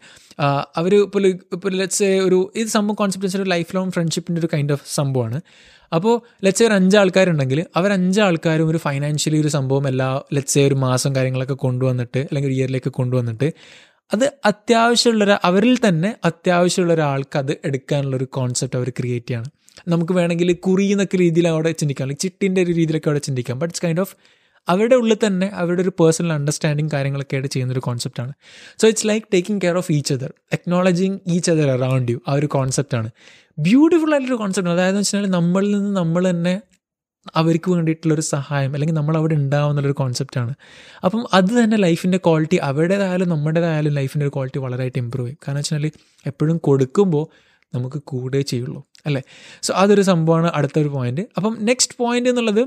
അവർ 0.77 0.95
ഇപ്പോൾ 0.95 1.27
ഇപ്പോൾ 1.27 1.71
ലെറ്റ്സ് 1.71 2.03
ഒരു 2.03 2.51
ഇത് 2.55 2.67
സംഭവം 2.67 2.95
കോൺസെപ്റ്റ് 2.95 3.37
ഒരു 3.37 3.49
ലൈഫ് 3.49 3.75
ലോങ് 3.75 3.91
ഫ്രണ്ട്ഷിപ്പിന്റെ 3.91 4.39
ഒരു 4.39 4.49
കൈൻഡ് 4.53 4.73
ഓഫ് 4.73 4.85
സംഭവമാണ്. 4.95 5.41
അപ്പോൾ 5.95 6.15
ലെറ്റ്സ് 6.43 6.63
ഒരു 6.63 6.73
അഞ്ചാൾക്കാരുണ്ടെങ്കിൽ 6.73 7.65
അവർ 7.75 7.91
അഞ്ച് 7.91 8.19
ആൾക്കാരും 8.21 8.67
ഒരു 8.69 8.77
ഫൈനാൻഷ്യലി 8.77 9.37
ഒരു 9.41 9.47
സംഭവം 9.47 9.87
എല്ലാ 9.87 10.09
ലെറ്റ്സ് 10.33 10.59
ഒരു 10.59 10.75
മാസം 10.75 11.15
കാര്യങ്ങളൊക്കെ 11.15 11.53
കൊണ്ടുവന്നിട്ട് 11.53 12.17
അല്ലെങ്കിൽ 12.17 12.49
ഒരു 12.49 12.57
ഇയറിലേക്ക് 12.59 12.91
കൊണ്ടുവന്നിട്ട് 12.91 13.49
അത് 14.13 14.33
അത്യാവശ്യമുള്ള 14.45 15.39
അവരിൽ 15.43 15.77
തന്നെ 15.87 16.15
അത്യാവശ്യമുള്ള 16.25 16.93
ഒരാൾക്ക് 16.93 17.37
അത് 17.37 17.57
എടുക്കാനുള്ള 17.65 18.15
ഒരു 18.15 18.23
കോൺസെപ്റ്റ് 18.25 18.77
അവർ 18.77 18.89
ക്രിയേറ്റ് 18.89 19.27
ചെയ്യണം. 19.27 19.51
നമുക്ക് 19.87 20.13
വേണമെങ്കിൽ 20.13 20.53
കുറി 20.53 20.83
എന്നൊക്കെ 20.83 21.17
രീതിയിൽ 21.17 21.47
അവിടെ 21.47 21.71
ചിന്തിക്കാം. 21.71 22.05
അല്ലെങ്കിൽ 22.05 22.21
ചിട്ടിന്റെ 22.21 22.61
ഒരു 22.61 22.71
രീതിയിലൊക്കെ 22.71 23.09
അവിടെ 23.09 23.19
ചിന്തിക്കാം. 23.19 23.59
ബട്ട് 23.59 23.71
ഇറ്റ്സ് 23.71 23.85
കൈൻഡ് 23.85 23.99
ഓഫ് 23.99 24.15
അവരുടെ 24.67 24.95
ഉള്ളിൽ 24.95 25.17
തന്നെ 25.25 25.51
അവരുടെ 25.53 25.81
ഒരു 25.81 25.89
പേഴ്സണൽ 25.89 26.33
അണ്ടർസ്റ്റാൻഡിങ് 26.33 26.89
കാര്യങ്ങളൊക്കെ 26.93 27.35
ആയിട്ട് 27.35 27.49
ചെയ്യുന്നൊരു 27.49 27.79
കോൺസെപ്റ്റാണ് 27.79 28.33
so 28.81 28.87
it's 28.87 29.07
like 29.07 29.25
taking 29.33 29.61
care 29.61 29.77
of 29.77 29.91
each 29.91 30.13
other 30.13 30.33
acknowledging 30.53 31.19
each 31.27 31.51
other 31.51 31.69
around 31.69 32.11
you 32.11 32.21
ആ 32.27 32.33
ഒരു 32.33 32.45
കോൺസെപ്റ്റാണ് 32.45 33.09
ബ്യൂട്ടിഫുൾ 33.57 34.13
ആയിട്ടൊരു 34.13 34.35
കോൺസെപ്റ്റ് 34.35 34.71
അതായത് 34.71 34.97
വെച്ചാൽ 34.97 35.25
നമ്മളിൽ 35.29 35.71
നിന്ന് 35.71 35.95
നമ്മൾ 35.95 36.29
തന്നെ 36.29 36.61
അവർക്ക് 37.35 37.71
വേണ്ടിയിട്ടുള്ളൊരു 37.71 38.21
സഹായം 38.21 38.73
അല്ലെങ്കിൽ 38.73 38.95
നമ്മൾ 38.95 39.17
അവിടെ 39.17 39.33
ഉണ്ടാവുന്നുള്ളൊരു 39.33 39.93
കോൺസെപ്റ്റാണ് 39.93 40.53
അപ്പം 41.05 41.25
അത് 41.33 41.63
തന്നെ 41.63 41.77
ലൈഫിന്റെ 41.77 42.17
ക്വാളിറ്റി 42.17 42.55
അവരുടേതായാലും 42.55 43.29
നമ്മുടേതായാലും 43.29 43.93
ലൈഫിന്റെ 43.93 44.25
ഒരു 44.25 44.31
ക്വാളിറ്റി 44.35 44.59
വളരെയായിട്ട് 44.59 44.97
ഇമ്പ്രൂവ് 44.97 45.27
ചെയ്യും. 45.27 45.37
കാരണം 45.47 45.57
വെച്ചാൽ 45.57 45.91
എപ്പോഴും 46.27 46.57
കൊടുക്കുമ്പോൾ 46.57 47.49
നമുക്ക് 47.75 48.01
കൂടെ 48.05 48.41
ചെയ്യുള്ളൂ 48.41 48.83
അല്ലേ? 49.05 49.21
സോ 49.63 49.73
അതൊരു 49.73 50.01
സംഭവമാണ് 50.01 50.51
അടുത്തൊരു 50.55 50.87
പോയിന്റ് 50.87 51.21
അപ്പം 51.37 51.57
നെക്സ്റ്റ് 51.61 51.93
പോയിന്റ് 51.97 52.29
എന്നുള്ളത് 52.29 52.59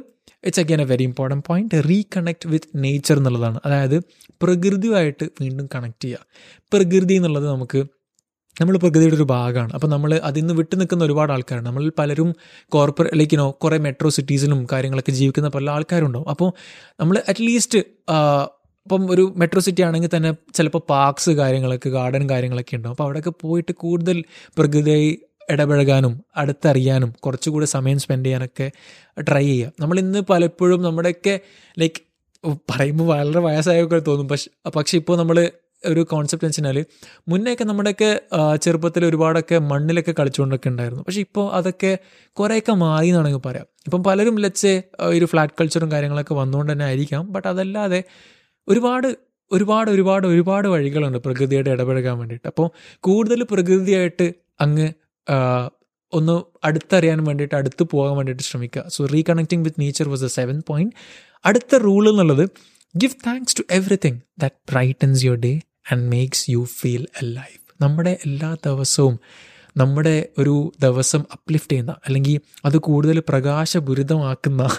it's 0.44 0.60
again 0.60 0.80
a 0.80 0.84
very 0.84 1.02
important 1.02 1.44
point 1.48 1.88
reconnect 1.88 2.48
with 2.48 2.68
nature 2.74 3.16
എന്നുള്ളതാണ്. 3.16 3.60
അതായത് 3.66 4.02
പ്രകൃതിയുമായിട്ട് 4.42 5.24
വീണ്ടും 5.40 5.68
കണക്ട് 5.74 6.04
ചെയ്യുക. 6.04 6.18
പ്രകൃതി 6.72 7.14
എന്നുള്ളത് 7.14 7.48
നമുക്ക് 7.48 7.84
നമ്മൾ 8.60 8.78
പ്രകൃതിയുടെ 8.78 9.14
ഒരു 9.14 9.22
ഭാഗമാണ്. 9.22 9.72
അപ്പോൾ 9.72 9.86
നമ്മൾ 9.86 10.14
അതിൽ 10.14 10.40
നിന്ന് 10.40 10.54
വിട്ടു 10.54 10.76
നിൽക്കുന്ന 10.76 11.04
ഒരുപാട് 11.04 11.32
ആൾക്കാരാണ് 11.32 11.66
നമ്മൾ 11.66 11.92
പലരും 11.98 12.34
കോർപ്പറേറ്റ് 12.68 13.18
ലൈക്ക് 13.18 13.38
നോ 13.38 13.50
കുറേ 13.50 13.78
മെട്രോ 13.78 14.08
സിറ്റീസിലും 14.08 14.66
കാര്യങ്ങളൊക്കെ 14.72 15.12
ജീവിക്കുന്ന 15.12 15.48
പല 15.48 15.70
ആൾക്കാരുണ്ടാവും. 15.70 16.28
അപ്പോൾ 16.28 16.52
നമ്മൾ 17.00 17.22
അറ്റ്ലീസ്റ്റ് 17.28 17.78
ഇപ്പം 18.86 19.10
ഒരു 19.10 19.32
മെട്രോ 19.36 19.60
സിറ്റി 19.60 19.82
ആണെങ്കിൽ 19.82 20.10
തന്നെ 20.16 20.34
ചിലപ്പോൾ 20.54 20.82
പാർക്സ് 20.88 21.30
കാര്യങ്ങളൊക്കെ 21.30 21.88
ഗാർഡൻ 21.88 22.30
കാര്യങ്ങളൊക്കെ 22.30 22.76
ഉണ്ടാവും. 22.76 22.92
അപ്പോൾ 22.92 23.04
അവിടെയൊക്കെ 23.04 23.30
പോയിട്ട് 23.40 23.72
കൂടുതൽ 23.72 24.24
പ്രകൃതിയായി 24.58 25.18
ഇടപഴകാനും 25.50 26.24
അടുത്തറിയാനും 26.36 27.14
കുറച്ചുകൂടി 27.20 27.66
സമയം 27.66 27.98
സ്പെൻഡ് 27.98 28.26
ചെയ്യാനൊക്കെ 28.26 28.70
ട്രൈ 29.22 29.44
ചെയ്യുക. 29.44 29.72
നമ്മൾ 29.80 29.98
ഇന്ന് 29.98 30.18
പലപ്പോഴും 30.18 30.82
നമ്മുടെയൊക്കെ 30.82 31.40
ലൈക്ക് 31.78 32.02
പറയുമ്പോൾ 32.70 33.04
വളരെ 33.04 33.40
വയസ്സായൊക്കെ 33.40 33.98
തോന്നും. 33.98 34.28
പക്ഷെ 34.28 34.70
പക്ഷെ 34.76 34.96
ഇപ്പോൾ 34.98 35.18
നമ്മൾ 35.18 35.50
ഒരു 35.86 36.00
കോൺസെപ്റ്റ് 36.00 36.46
എന്ന് 36.46 36.68
വെച്ചാൽ 36.68 36.84
മുന്നേയൊക്കെ 37.28 37.64
നമ്മുടെയൊക്കെ 37.64 38.20
ചെറുപ്പത്തിൽ 38.56 39.04
ഒരുപാടൊക്കെ 39.04 39.58
മണ്ണിലൊക്കെ 39.58 40.14
കളിച്ചുകൊണ്ടൊക്കെ 40.18 40.68
ഉണ്ടായിരുന്നു. 40.68 41.02
പക്ഷേ 41.02 41.20
ഇപ്പോൾ 41.20 41.54
അതൊക്കെ 41.54 41.98
കുറേയൊക്കെ 42.32 42.72
മാറി 42.72 43.08
എന്നാണെങ്കിൽ 43.08 43.42
പറയാം. 43.46 43.66
ഇപ്പം 43.86 44.02
പലരും 44.02 44.38
ലച്ച് 44.38 44.82
ഒരു 45.00 45.24
ഫ്ലാറ്റ് 45.24 45.54
കൾച്ചറും 45.60 45.92
കാര്യങ്ങളൊക്കെ 45.92 46.34
വന്നുകൊണ്ട് 46.34 46.72
തന്നെ 46.72 46.84
ആയിരിക്കാം. 46.84 47.32
ബട്ട് 47.32 47.48
അതല്ലാതെ 47.48 48.04
ഒരുപാട് 48.68 49.08
ഒരുപാട് 49.50 49.90
ഒരുപാട് 49.90 50.26
ഒരുപാട് 50.26 50.68
വഴികളുണ്ട് 50.68 51.18
പ്രകൃതിയായിട്ട് 51.18 51.70
ഇടപഴകാൻ 51.70 52.18
വേണ്ടിയിട്ട്. 52.18 52.48
അപ്പോൾ 52.48 52.68
കൂടുതൽ 53.00 53.42
പ്രകൃതിയായിട്ട് 53.42 54.32
അങ്ങ് 54.60 54.88
ഒന്ന് 56.12 56.42
അടുത്തറിയാൻ 56.64 57.24
വേണ്ടിയിട്ട് 57.24 57.54
അടുത്ത് 57.54 57.82
പോകാൻ 57.82 58.16
വേണ്ടിയിട്ട് 58.16 58.42
ശ്രമിക്കുക. 58.42 58.82
So 58.88 59.06
reconnecting 59.06 59.64
with 59.64 59.80
nature 59.80 60.08
was 60.08 60.24
a 60.24 60.28
seven 60.28 60.62
point 60.68 60.94
അടുത്ത 61.44 61.74
റൂൾ 61.76 62.10
എന്നുള്ളത് 62.10 62.44
give 62.96 63.16
thanks 63.26 63.56
to 63.56 63.62
everything 63.70 64.18
that 64.38 64.56
brightens 64.72 65.24
your 65.24 65.38
day 65.38 65.52
and 65.92 66.10
makes 66.10 66.50
you 66.50 66.66
feel 66.80 67.06
a 67.22 67.26
life 67.26 67.82
നമ്മുടെ 67.82 68.18
എല്ലാ 68.26 68.54
ദിവസവും 68.54 69.18
നമ്മുടെ 69.76 70.28
ഒരു 70.38 70.72
ദിവസം 70.82 71.24
അപ്ലിഫ്റ്റ് 71.32 71.72
ചെയ്യുന്ന 71.72 71.94
അല്ലെങ്കിൽ 72.06 72.40
അത് 72.64 72.78
കൂടുതൽ 72.78 73.22
പ്രകാശപുരിതമാക്കുന്ന 73.28 74.78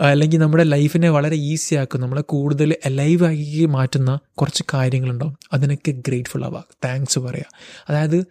അല്ലെങ്കിൽ 0.00 0.38
നമ്മുടെ 0.38 0.64
ലൈഫിനെ 0.64 1.10
വളരെ 1.10 1.36
ഈസി 1.36 1.74
ആക്കുന്ന 1.74 2.04
നമ്മളെ 2.04 2.22
കൂടുതൽ 2.22 2.74
അലൈവ് 2.84 3.26
ആക്കി 3.26 3.64
മാറ്റുന്ന 3.64 4.18
കുറച്ച് 4.34 4.62
കാര്യങ്ങളുണ്ടാവും. 4.74 5.36
അതിനൊക്കെ 5.52 5.90
ഗ്രേറ്റ്ഫുൾ 5.90 6.44
ആവുക 6.44 6.64
താങ്ക്സ് 6.84 7.18
പറയുക 7.18 7.44
അതായത് 7.88 8.26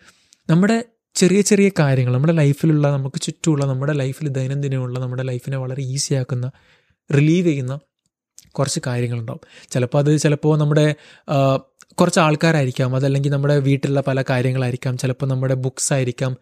നമ്മുടെ 0.50 0.84
ചെറിയ 1.16 1.42
ചെറിയ 1.42 1.72
കാര്യങ്ങൾ 1.80 2.14
നമ്മുടെ 2.14 2.34
ലൈഫിലുള്ള 2.34 2.92
നമുക്ക് 2.92 3.22
ചുറ്റുമുള്ള 3.22 3.66
നമ്മുടെ 3.66 3.94
ലൈഫിൽ 3.94 4.28
ദൈനംദിനമുള്ള 4.28 5.00
നമ്മുടെ 5.00 5.24
ലൈഫിനെ 5.24 5.58
വളരെ 5.58 5.84
ഈസി 5.84 6.14
ആക്കുന്ന 6.14 6.52
റിലീവ് 7.16 7.48
ചെയ്യുന്ന 7.48 7.80
കുറച്ച് 8.52 8.80
കാര്യങ്ങളുണ്ടാവും. 8.88 9.68
ചിലപ്പോൾ 9.70 9.98
അത് 9.98 10.18
ചിലപ്പോൾ 10.18 10.58
നമ്മുടെ 10.58 10.96
കുറച്ച് 12.02 12.20
ആൾക്കാരായിരിക്കാം 12.20 12.96
അതല്ലെങ്കിൽ 12.96 13.32
നമ്മുടെ 13.32 13.60
വീട്ടിലുള്ള 13.60 14.02
പല 14.02 14.22
കാര്യങ്ങളായിരിക്കാം 14.30 14.98
ചിലപ്പോൾ 14.98 15.26
നമ്മുടെ 15.26 15.54
ബുക്സ് 15.54 15.94
ആയിരിക്കാം 15.94 16.38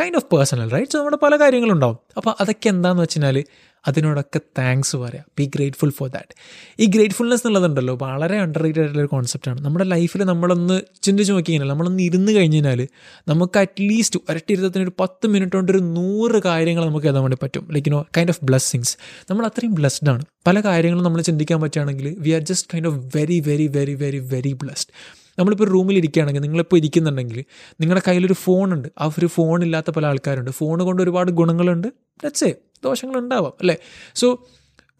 കൈൻഡ് 0.00 0.16
ഓഫ് 0.16 0.24
പേഴ്സണൽ 0.24 0.70
റൈറ്റ് 0.70 0.98
നമ്മുടെ 0.98 1.16
പല 1.16 1.36
കാര്യങ്ങളുണ്ടാവും. 1.36 1.98
അപ്പോൾ 2.16 2.36
അതൊക്കെ 2.40 2.68
എന്താണെന്ന് 2.68 3.02
വെച്ചാൽ 3.02 3.44
അതിനോടൊക്കെ 3.88 4.40
താങ്ക്സ് 4.58 4.96
പറയാം. 4.96 5.24
ബി 5.38 5.50
ഗ്രേറ്റ്ഫുൾ 5.56 5.90
ഫോർ 5.90 6.08
ദാറ്റ് 6.08 6.34
ഈ 6.80 6.86
ഗ്രേറ്റ്ഫുൾനെസ് 6.86 7.46
എന്നുള്ളതുണ്ടല്ലോ 7.46 7.94
വളരെ 7.94 8.38
അണ്ടർ 8.38 8.62
റേറ്റഡ് 8.62 8.80
ആയിട്ടുള്ള 8.80 9.02
ഒരു 9.02 9.08
കോൺസെപ്റ്റാണ് 9.08 9.64
നമ്മുടെ 9.64 9.84
ലൈഫിൽ 9.84 10.22
നമ്മളൊന്ന് 10.22 10.80
ചിന്തിച്ച് 11.02 11.32
നോക്കി 11.32 11.50
കഴിഞ്ഞാൽ 11.50 11.68
നമ്മളൊന്ന് 11.68 12.02
ഇരുന്ന് 12.02 12.32
കഴിഞ്ഞാൽ 12.32 12.88
നമുക്ക് 13.28 13.58
അറ്റ്ലീസ്റ്റ് 13.58 14.20
ഒരട്ടി 14.30 14.52
ഇരുത്തത്തിന് 14.52 14.82
ഒരു 14.82 14.92
പത്ത് 15.00 15.26
മിനിറ്റ് 15.26 15.56
കൊണ്ട് 15.56 15.72
ഒരു 15.72 15.78
നൂറ് 15.78 16.42
കാര്യങ്ങൾ 16.42 16.84
നമുക്ക് 16.84 17.06
എഴുതാൻ 17.06 17.22
വേണ്ടി 17.22 17.38
പറ്റും. 17.42 17.68
Like 17.70 17.92
no 17.92 18.06
kind 18.16 18.30
of 18.30 18.44
blessings 18.44 18.96
നമ്മൾ 19.30 19.46
അത്രയും 19.46 19.74
ബ്ലെസ്ഡ് 19.74 20.10
ആണ്. 20.10 20.22
പല 20.46 20.60
കാര്യങ്ങളും 20.60 21.04
നമ്മൾ 21.04 21.22
ചിന്തിക്കാൻ 21.22 21.60
പറ്റുകയാണെങ്കിൽ 21.60 22.16
we 22.18 22.30
are 22.30 22.40
just 22.40 22.68
kind 22.74 22.88
of 22.88 22.98
very 23.16 23.40
very 23.40 23.66
very 23.66 23.94
very 23.94 24.18
very 24.18 24.52
blessed 24.52 24.92
നമ്മളിപ്പോൾ 25.38 25.68
റൂമിൽ 25.68 25.96
ഇരിക്കുകയാണെങ്കിൽ 25.96 26.40
നിങ്ങളിപ്പോൾ 26.40 26.76
ഇരിക്കുന്നുണ്ടെങ്കിൽ 26.76 27.44
നിങ്ങളുടെ 27.80 28.02
കയ്യിലൊരു 28.08 28.32
ഫോണുണ്ട് 28.32 28.88
ആ 29.00 29.10
ഒരു 29.18 29.26
ഫോൺ 29.26 29.62
ഇല്ലാത്ത 29.62 29.90
പല 29.90 30.06
ആൾക്കാരുണ്ട്. 30.06 30.50
ഫോൺ 30.50 30.84
കൊണ്ട് 30.84 31.02
ഒരുപാട് 31.02 31.30
ഗുണങ്ങളുണ്ട്. 31.30 31.88
ലെറ്റ്സ് 32.24 32.44
ദോഷങ്ങളുണ്ടാവാം 32.84 33.54
അല്ലേ? 33.60 33.76
സോ 34.14 34.26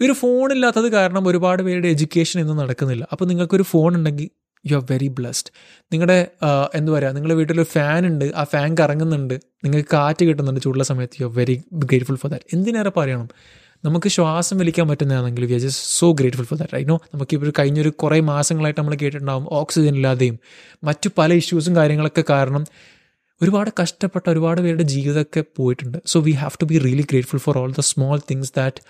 ഒരു 0.00 0.12
ഫോണില്ലാത്തത് 0.12 0.88
കാരണം 0.92 1.28
ഒരുപാട് 1.28 1.62
പേരുടെ 1.62 1.88
എഡ്യൂക്കേഷൻ 1.88 2.40
ഇന്ന് 2.40 2.58
നടക്കുന്നില്ല. 2.62 3.08
അപ്പോൾ 3.12 3.24
നിങ്ങൾക്കൊരു 3.24 3.62
ഫോൺ 3.62 3.96
ഉണ്ടെങ്കിൽ 3.96 4.28
യു 4.64 4.76
ആർ 4.76 4.84
വെരി 4.90 5.08
ബ്ലസ്ഡ് 5.08 5.50
നിങ്ങളുടെ 5.92 6.18
എന്താ 6.74 6.92
പറയുക 6.92 7.12
നിങ്ങളുടെ 7.12 7.34
വീട്ടിലൊരു 7.34 7.68
ഫാൻ 7.68 8.06
ഉണ്ട് 8.06 8.24
ആ 8.36 8.44
ഫാൻ 8.44 8.76
കറങ്ങുന്നുണ്ട് 8.80 9.34
നിങ്ങൾക്ക് 9.64 9.88
കാറ്റ് 9.92 10.24
കിട്ടുന്നുണ്ട് 10.24 10.60
ചൂടുള്ള 10.60 10.84
സമയത്ത് 10.84 11.22
you 11.22 11.26
are 11.26 11.32
very 11.34 11.56
grateful 11.84 12.14
for 12.14 12.30
that 12.30 12.44
എന്തിനേറെ 12.56 12.92
പറയണം? 12.96 13.28
നമുക്ക് 13.84 14.08
ശ്വാസം 14.08 14.58
വലിക്കാൻ 14.58 14.88
പറ്റുന്നതാണെങ്കിൽ 14.88 15.44
we 15.44 15.52
are 15.52 15.60
just 15.60 15.84
so 16.00 16.12
grateful 16.12 16.44
for 16.44 16.58
that 16.58 16.76
I 16.76 16.84
know 16.84 16.96
നമുക്ക് 17.14 17.34
ഇപ്പോൾ 17.34 17.52
കഴിഞ്ഞൊരു 17.58 17.90
കുറേ 18.02 18.20
മാസങ്ങളായിട്ട് 18.20 18.80
നമ്മൾ 18.80 18.94
കേട്ടിട്ടുണ്ടാകും 18.94 19.46
ഓക്സിജൻ 19.50 19.94
ഇല്ലാതെയും 19.94 20.38
മറ്റു 20.84 21.10
പല 21.18 21.32
ഇഷ്യൂസും 21.32 21.76
കാര്യങ്ങളൊക്കെ 21.76 22.24
കാരണം 22.30 22.64
ഒരുപാട് 23.42 23.70
കഷ്ടപ്പെട്ട 23.80 24.30
ഒരുപാട് 24.30 24.60
പേരുടെ 24.60 24.82
ജീവിതമൊക്കെ 24.82 25.44
പോയിട്ടുണ്ട്. 25.56 25.98
So 26.06 26.20
we 26.20 26.30
have 26.30 26.56
to 26.62 26.64
be 26.64 26.78
really 26.78 27.02
grateful 27.02 27.38
for 27.38 27.58
all 27.58 27.70
the 27.70 27.80
small 27.80 28.20
things 28.30 28.52
that 28.56 28.80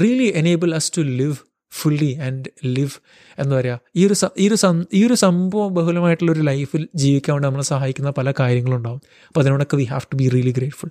really 0.00 0.32
enable 0.34 0.74
us 0.74 0.92
to 0.96 1.00
live 1.00 1.36
fully 1.72 2.18
and 2.26 2.48
live 2.64 2.94
എന്ന് 3.38 3.56
പറയുക 3.56 3.80
ഈ 3.96 4.06
ഒരു 4.06 4.14
ഈ 4.38 4.48
ഒരു 4.48 4.84
ഈ 4.94 5.06
ഒരു 5.06 5.14
സംഭവം 5.14 5.74
ബഹുലമായിട്ടുള്ള 5.74 6.32
ഒരു 6.32 6.40
ലൈഫിൽ 6.40 6.88
ജീവിക്കാൻ 6.94 7.34
വേണ്ടി 7.34 7.46
നമ്മളെ 7.48 7.64
സഹായിക്കുന്ന 7.64 8.10
പല 8.10 8.32
കാര്യങ്ങളും 8.40 8.76
ഉണ്ടാവും. 8.76 9.00
അപ്പോൾ 9.28 9.40
അതിനോടൊക്കെ 9.40 9.76
we 9.76 9.84
have 9.84 10.06
to 10.12 10.16
be 10.16 10.28
really 10.28 10.50
grateful 10.50 10.90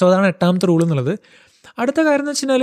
so 0.00 0.08
അതാണ് 0.08 0.26
എട്ടാമത്തെ 0.26 0.66
റൂൾ 0.66 0.82
എന്നുള്ളത്. 0.82 1.18
അടുത്ത 1.78 2.00
കാര്യം 2.00 2.20
എന്ന് 2.20 2.30
വെച്ചാൽ 2.30 2.62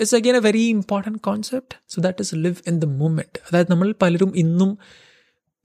it's 0.00 0.14
again 0.14 0.36
a 0.36 0.40
very 0.40 0.62
important 0.62 1.18
concept 1.18 1.76
so 1.88 2.00
that 2.00 2.22
is 2.22 2.34
live 2.34 2.56
in 2.66 2.78
the 2.80 2.84
moment 2.84 3.38
അതായത് 3.48 3.70
നമ്മൾ 3.70 3.94
പലരും 4.02 4.32
ഇന്നും 4.36 4.78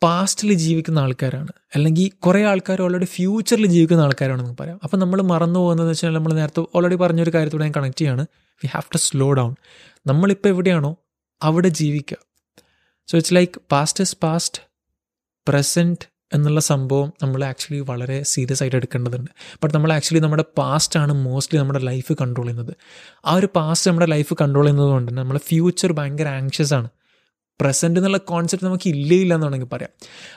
പാസ്റ്റിൽ 0.03 0.53
ജീവിക്കുന്ന 0.53 0.99
ആൾക്കാരാണ്. 0.99 1.47
അല്ലെങ്കിൽ 1.75 2.11
കുറേ 2.25 2.43
ആൾക്കാർ 2.43 2.81
ഓൾറെഡി 2.81 3.05
ഫ്യൂച്ചറിൽ 3.05 3.65
ജീവിക്കുന്ന 3.65 4.01
ആൾക്കാരാണെന്ന് 4.01 4.55
പറയാം. 4.59 4.79
അപ്പം 4.83 4.99
നമ്മൾ 4.99 5.21
മറന്നു 5.21 5.59
പോകുന്നതെന്ന് 5.59 5.91
വെച്ചാൽ 5.91 6.13
നമ്മൾ 6.13 6.33
നേരത്തെ 6.33 6.65
ഓൾറെഡി 6.75 6.95
പറഞ്ഞൊരു 6.95 7.31
കാര്യത്തോടെ 7.33 7.63
ഞാൻ 7.63 7.73
കണക്ട് 7.77 7.97
ചെയ്യാണ്. 7.97 8.21
We 8.47 8.67
have 8.67 8.93
to 8.93 8.97
slow 8.97 9.33
down 9.33 9.55
നമ്മളിപ്പോൾ 10.07 10.49
എവിടെയാണോ 10.49 10.95
അവിടെ 11.41 11.67
ജീവിക്കുക. 11.67 12.17
So 13.07 13.17
it's 13.17 13.35
like 13.35 13.61
past 13.71 14.01
is 14.01 14.17
past 14.23 14.61
present 15.47 16.13
എന്നുള്ള 16.33 16.59
സംഭവം 16.59 17.13
നമ്മൾ 17.23 17.43
ആക്ച്വലി 17.43 17.81
വളരെ 17.81 18.23
സീരിയസ് 18.23 18.63
ആയിട്ട് 18.63 18.77
എടുക്കേണ്ടതുണ്ട്. 18.77 19.31
ബട്ട് 19.63 19.75
നമ്മൾ 19.75 19.93
ആക്ച്വലി 19.93 20.21
നമ്മുടെ 20.21 20.45
പാസ്റ്റ് 20.57 20.99
ആണ് 20.99 21.13
മോസ്റ്റ്ലി 21.13 21.59
നമ്മുടെ 21.59 21.79
ലൈഫ് 21.79 22.13
കൺട്രോൾ 22.21 22.45
ചെയ്യുന്നത്. 22.45 22.75
ആ 23.25 23.33
ഒരു 23.33 23.49
പാസ്റ്റ് 23.55 23.89
നമ്മുടെ 23.89 24.05
ലൈഫ് 24.05 24.33
കൺട്രോൾ 24.41 24.63
ചെയ്യുന്നത് 24.63 24.87
കൊണ്ട് 24.87 25.11
തന്നെ 25.11 25.21
നമ്മുടെ 25.21 25.39
ഫ്യൂച്ചർ 25.39 25.91
ഭയങ്കര 25.91 26.27
ആങ്ഷ്യസ് 26.27 26.73
ആണ്. 26.73 26.89
പ്രസന്റ് 27.61 27.99
എന്നുള്ള 27.99 28.17
കോൺസെപ്റ്റ് 28.17 28.67
നമുക്ക് 28.67 28.89
ഇല്ലേ 28.89 29.21
ഇല്ല 29.21 29.33
എന്ന് 29.33 29.45
വേണമെങ്കിൽ 29.45 29.67
പറയാം. 29.67 29.89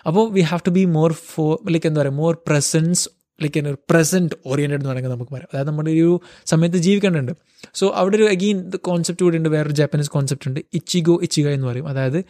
അപ്പോൾ 0.07 0.33
we 0.33 0.40
have 0.40 0.61
to 0.66 0.70
be 0.70 0.85
more 0.85 1.12
for 1.12 1.70
like 1.70 1.87
എന്താ 1.87 2.00
പറയുക 2.00 2.14
മോർ 2.14 2.38
പ്രസൻസ് 2.46 3.09
ലൈക്ക് 3.42 3.59
എന്നൊരു 3.59 3.79
പ്രസന്റ് 3.90 4.35
ഓറിയന്റഡ് 4.46 4.79
എന്ന് 4.79 4.88
വേണമെങ്കിൽ 4.88 5.11
നമുക്ക് 5.11 5.33
പറയാം. 5.33 5.48
അതായത് 5.52 5.68
നമ്മുടെ 5.68 5.90
ഒരു 5.90 6.20
സമയത്ത് 6.46 6.76
ജീവിക്കേണ്ടതുണ്ട്. 6.76 7.33
സോ 7.74 7.92
അവിടെ 7.96 8.16
ഒരു 8.16 8.24
അഗെയിൻ 8.24 8.70
കോൺസെപ്റ്റ് 8.70 9.24
കൂടി 9.24 9.37
ഉണ്ട് 9.37 9.48
വേറൊരു 9.48 9.74
ജാപ്പനീസ് 9.74 10.11
കോൺസെപ്റ്റ് 10.11 10.48
ഉണ്ട് 10.48 10.61
ഇച്ചിഗോ 10.74 11.18
ഇച്ചിഗ 11.22 11.48
എന്ന് 11.48 11.66
പറയും. 11.66 11.88
അതായത് 11.88 12.24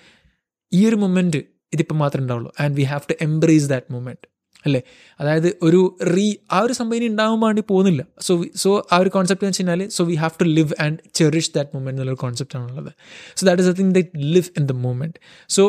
ഈ 0.73 0.89
ഒരു 0.89 0.97
മൊമെന്റ് 0.97 1.37
ഇതിപ്പോൾ 1.73 1.95
മാത്രമേ 1.95 2.23
ഉണ്ടാവുള്ളൂ. 2.23 2.53
And 2.61 2.77
we 2.77 2.83
have 2.83 3.01
to 3.11 3.15
embrace 3.23 3.69
that 3.69 3.93
moment 3.93 4.36
അല്ലേ? 4.67 4.81
അതായത് 5.21 5.49
ഒരു 5.63 5.81
റീ 6.15 6.35
ആ 6.53 6.61
ഒരു 6.61 6.73
സംഭവം 6.73 6.97
ഇനി 6.97 7.07
ഉണ്ടാകാൻ 7.07 7.41
വേണ്ടി 7.41 7.63
പോകുന്നില്ല. 7.71 8.03
സോ 8.21 8.33
സോ 8.55 8.71
ആ 8.93 8.97
ഒരു 8.97 9.09
കോൺസെപ്റ്റ് 9.09 9.45
എന്ന് 9.45 9.53
വെച്ച് 9.53 9.63
കഴിഞ്ഞാൽ 9.63 9.89
so 9.89 10.05
we 10.05 10.15
have 10.15 10.35
to 10.41 10.45
live 10.45 10.73
and 10.81 10.99
cherish 11.15 11.51
that 11.57 11.71
moment 11.75 11.95
എന്നുള്ളൊരു 11.95 12.21
കോൺസെപ്റ്റ് 12.25 12.59
ആണുള്ളത് 12.59 12.91
so 13.39 13.47
that 13.47 13.63
is 13.63 13.69
a 13.69 13.73
thing 13.73 13.95
the 13.95 14.03
live 14.35 14.51
in 14.59 14.67
the 14.67 14.73
moment 14.87 15.19
so 15.49 15.65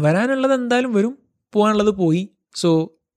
വരാനുള്ളത് 0.00 0.54
എന്തായാലും 0.54 0.92
വരും 0.94 1.14
പോകാനുള്ളത് 1.54 1.90
പോയി. 1.90 2.22
സോ 2.54 2.70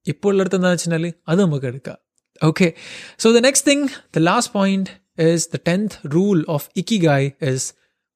ഇപ്പോൾ 0.07 0.29
ഉള്ളിടത്ത് 0.33 0.55
എന്താണെന്ന് 0.55 0.91
വെച്ചാൽ 0.91 1.13
അത് 1.27 1.41
നമുക്ക് 1.41 1.65
എടുക്കാം. 1.65 1.97
Okay 2.43 2.73
so 3.19 3.31
the 3.31 3.41
next 3.47 3.71
thing 3.71 3.87
the 4.15 4.19
last 4.19 4.53
point 4.53 4.89
is 5.33 5.49
the 5.55 5.59
tenth 5.67 6.13
rule 6.15 6.45
of 6.49 6.69
Ikigai 6.77 7.31
is 7.51 7.67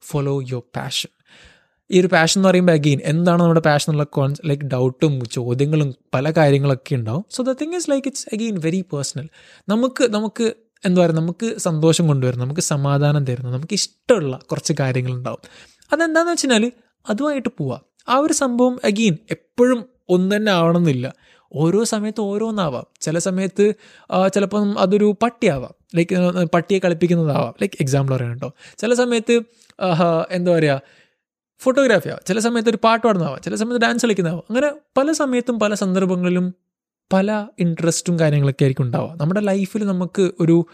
follow 0.04 0.42
your 0.52 0.64
passion 0.78 1.12
ഈ 1.92 2.00
ഒരു 2.00 2.08
പാഷൻ 2.08 2.40
എന്ന് 2.40 2.50
പറയുമ്പോൾ 2.50 2.74
അഗെയിൻ 2.74 3.00
എന്താണ് 3.04 3.42
നമ്മുടെ 3.42 3.60
പാഷൻ 3.60 3.92
എന്നുള്ള 3.92 4.04
കോൺ 4.04 4.34
ലൈക്ക് 4.46 4.66
ഡൗട്ടും 4.66 5.24
ചോദ്യങ്ങളും 5.32 5.96
പല 6.14 6.32
കാര്യങ്ങളൊക്കെ 6.32 6.96
ഉണ്ടാവും. 6.96 7.26
So 7.32 7.44
the 7.44 7.52
thing 7.52 7.76
is 7.76 7.90
like 7.92 8.08
it's 8.08 8.28
again 8.34 8.56
very 8.66 8.82
personal 8.94 9.28
നമുക്ക് 9.70 10.04
നമുക്ക് 10.14 10.54
എന്താ 10.86 11.02
പറയുക 11.02 11.16
നമുക്ക് 11.16 11.58
സന്തോഷം 11.58 12.08
കൊണ്ടുവരുന്ന 12.08 12.44
നമുക്ക് 12.44 12.62
സമാധാനം 12.62 13.26
തരുന്ന 13.26 13.50
നമുക്ക് 13.52 13.74
ഇഷ്ടമുള്ള 13.74 14.40
കുറച്ച് 14.52 14.74
കാര്യങ്ങളുണ്ടാവും. 14.80 15.44
അതെന്താണെന്ന് 15.94 16.32
വെച്ച് 16.32 16.48
കഴിഞ്ഞാൽ 16.48 16.72
അതുമായിട്ട് 17.10 17.50
പോവാം. 17.58 17.82
ആ 18.10 18.16
ഒരു 18.16 18.34
സംഭവം 18.34 18.80
അഗെയിൻ 18.84 19.18
എപ്പോഴും 19.32 19.86
ഒന്ന് 20.10 20.36
തന്നെ 20.36 20.52
ആവണമെന്നില്ല. 20.52 21.14
ഓരോ 21.56 21.84
സമയത്ത് 21.84 22.22
ഓരോന്നാവാം. 22.22 22.86
ചില 23.02 23.18
സമയത്ത് 23.20 23.74
ചിലപ്പം 24.34 24.80
അതൊരു 24.80 25.16
പട്ടിയാവാം. 25.24 25.74
ലൈക്ക് 25.96 26.16
പട്ടിയെ 26.54 26.80
കളിപ്പിക്കുന്നതാവാം. 26.80 27.54
ലൈക്ക് 27.62 27.78
എക്സാമ്പിൾ 27.82 28.16
പറയാം 28.16 28.32
കേട്ടോ 28.32 28.50
ചില 28.78 28.94
സമയത്ത് 28.94 29.36
എന്താ 30.32 30.52
പറയുക 30.58 30.82
ഫോട്ടോഗ്രാഫി 31.60 32.10
ആവാം. 32.10 32.20
ചില 32.28 32.40
സമയത്ത് 32.40 32.70
ഒരു 32.70 32.78
പാട്ട് 32.84 33.06
പാടുന്നതാവാം. 33.06 33.42
ചില 33.42 33.56
സമയത്ത് 33.56 33.82
ഡാൻസ് 33.82 34.06
കളിക്കുന്നതാവാം. 34.06 34.44
അങ്ങനെ 34.50 34.72
പല 34.98 35.12
സമയത്തും 35.12 35.60
പല 35.60 35.74
സന്ദർഭങ്ങളിലും 35.74 36.54
പല 37.14 37.48
ഇൻട്രസ്റ്റും 37.60 38.20
കാര്യങ്ങളൊക്കെ 38.20 38.64
ആയിരിക്കും 38.64 38.84
ഉണ്ടാവുക. 38.84 39.18
നമ്മുടെ 39.22 39.40
ലൈഫിൽ 39.40 39.88
നമുക്ക് 39.88 40.32
ഒരു 40.40 40.66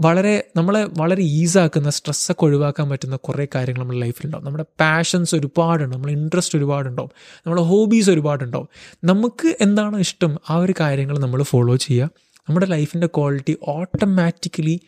വളരെ 0.00 0.50
നമ്മളെ 0.56 0.84
വളരെ 0.84 1.22
ഈസാക്കുന്ന 1.22 1.90
സ്ട്രെസ്സൊക്കെ 1.90 2.44
ഒഴിവാക്കാൻ 2.44 2.88
പറ്റുന്ന 2.88 3.16
കുറേ 3.16 3.46
കാര്യങ്ങൾ 3.54 3.80
നമ്മുടെ 3.80 3.98
ലൈഫിലുണ്ടാവും 3.98 4.44
നമ്മുടെ 4.44 4.64
പാഷൻസ് 4.80 5.34
ഒരുപാടുണ്ടാവും. 5.34 6.02
നമ്മുടെ 6.02 6.12
ഇൻട്രസ്റ്റ് 6.12 6.58
ഒരുപാടുണ്ടാവും. 6.58 7.10
നമ്മുടെ 7.38 7.62
ഹോബീസ് 7.62 8.10
ഒരുപാടുണ്ടാവും. 8.10 8.68
നമുക്ക് 9.04 9.56
എന്താണോ 9.60 9.98
ഇഷ്ടം 9.98 10.38
ആ 10.50 10.56
ഒരു 10.56 10.74
കാര്യങ്ങൾ 10.80 11.18
നമ്മൾ 11.18 11.42
ഫോളോ 11.42 11.76
ചെയ്യുക. 11.76 12.10
നമ്മുടെ 12.48 12.66
ലൈഫിന്റെ 12.66 13.06
ക്വാളിറ്റി 13.06 13.56
ഓട്ടോമാറ്റിക്കലി 13.62 14.80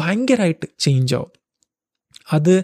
ഭയങ്കരമായിട്ട് 0.00 0.68
ചേഞ്ച് 0.78 1.14
ആവും. 1.14 1.30
അത് 2.32 2.62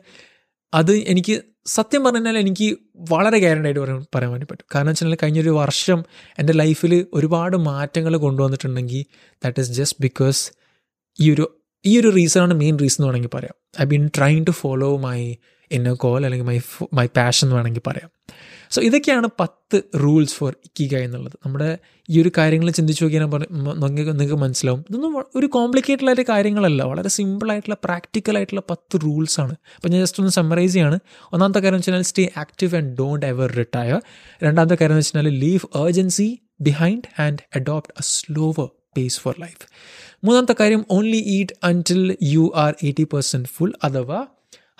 അത് 0.74 0.96
എനിക്ക് 0.96 1.42
സത്യം 1.66 2.04
പറഞ്ഞാൽ 2.04 2.38
എനിക്ക് 2.38 2.78
വളരെ 3.10 3.38
ഗ്യാരണ്ടായിട്ട് 3.38 3.80
പറയാൻ 3.80 4.06
പറയാൻ 4.14 4.30
വേണ്ടി 4.32 4.46
പറ്റും. 4.50 4.66
കാരണം 4.74 4.88
വെച്ചാൽ 4.88 5.16
കഴിഞ്ഞൊരു 5.22 5.50
വർഷം 5.50 6.04
എന്റെ 6.38 6.52
ലൈഫിൽ 6.52 7.06
ഒരുപാട് 7.14 7.56
മാറ്റങ്ങൾ 7.56 8.16
കൊണ്ടുവന്നിട്ടുണ്ടെങ്കിൽ 8.16 9.04
ദാറ്റ് 9.44 9.60
ഈസ് 9.60 9.70
ജസ്റ്റ് 9.70 9.98
ബിക്കോസ് 10.00 10.52
ഈ 11.20 11.34
ഒരു 11.34 11.61
ഈ 11.84 12.00
ഒരു 12.00 12.12
റീസണാണ് 12.16 12.54
മെയിൻ 12.54 12.78
റീസൺ 12.78 12.96
എന്ന് 12.98 13.08
വേണമെങ്കിൽ 13.08 13.30
പറയാം. 13.34 13.82
I 13.82 13.84
been 13.84 14.10
trying 14.18 14.46
to 14.46 14.50
follow 14.50 14.96
my 14.96 15.34
inner 15.72 15.94
call 15.94 16.24
അല്ലെങ്കിൽ 16.24 16.46
മൈ 16.46 16.60
മൈ 16.94 17.06
പാഷൻ 17.06 17.46
എന്ന് 17.46 17.56
വേണമെങ്കിൽ 17.56 17.80
പറയാം. 17.86 18.10
സോ 18.70 18.82
ഇതൊക്കെയാണ് 18.82 19.28
പത്ത് 19.40 19.82
റൂൾസ് 20.02 20.34
ഫോർ 20.34 20.56
ഇക്കിക 20.64 20.96
എന്നുള്ളത്. 20.96 21.32
നമ്മുടെ 21.46 21.78
ഈ 22.10 22.22
ഒരു 22.22 22.30
കാര്യങ്ങൾ 22.38 22.70
ചിന്തിച്ച് 22.70 23.04
നോക്കിയാൽ 23.04 23.24
നിങ്ങൾക്ക് 23.24 24.20
നിങ്ങൾക്ക് 24.20 24.34
മനസ്സിലാവും. 24.34 24.84
ഇതൊന്നും 24.90 25.24
ഒരു 25.36 25.46
കോംപ്ലിക്കേറ്റഡ് 25.46 26.06
ആയിട്ട് 26.06 26.22
കാര്യങ്ങളല്ല. 26.22 26.82
വളരെ 26.82 27.08
സിമ്പിളായിട്ടുള്ള 27.08 27.76
പ്രാക്ടിക്കൽ 27.84 28.36
ആയിട്ടുള്ള 28.36 28.62
പത്ത് 28.70 29.00
റൂൾസ് 29.02 29.40
ആണ്. 29.40 29.52
അപ്പോൾ 29.76 29.88
ഞാൻ 29.88 30.00
ജസ്റ്റ് 30.00 30.20
ഒന്ന് 30.20 30.32
സമ്മറൈസ് 30.32 30.72
ചെയ്യാണ്. 30.72 30.98
ഒന്നാമത്തെ 31.32 31.58
കാര്യം 31.58 31.76
എന്ന് 31.76 31.88
വെച്ചാൽ 31.88 32.02
stay 32.02 32.30
active 32.36 32.76
and 32.76 32.96
don't 32.98 33.26
ever 33.26 33.52
retire 33.52 34.02
രണ്ടാമത്തെ 34.42 34.74
കാര്യം 34.74 34.94
എന്ന് 34.94 35.06
വെച്ചാൽ 35.06 35.28
leave 35.28 35.78
urgency 35.78 36.42
behind 36.60 37.22
and 37.22 37.38
adopt 37.56 37.94
a 38.00 38.02
slower 38.02 38.81
pace 38.96 39.20
for 39.20 39.34
life 39.38 39.62
മൂന്നാമത്തെ 40.24 40.56
കാര്യം 40.60 40.82
only 40.90 41.20
eat 41.36 41.54
until 41.64 42.02
you 42.32 42.44
are 42.56 42.72
eighty 42.82 43.06
percent 43.12 43.50
full 43.54 43.72
അഥവാ 43.84 44.20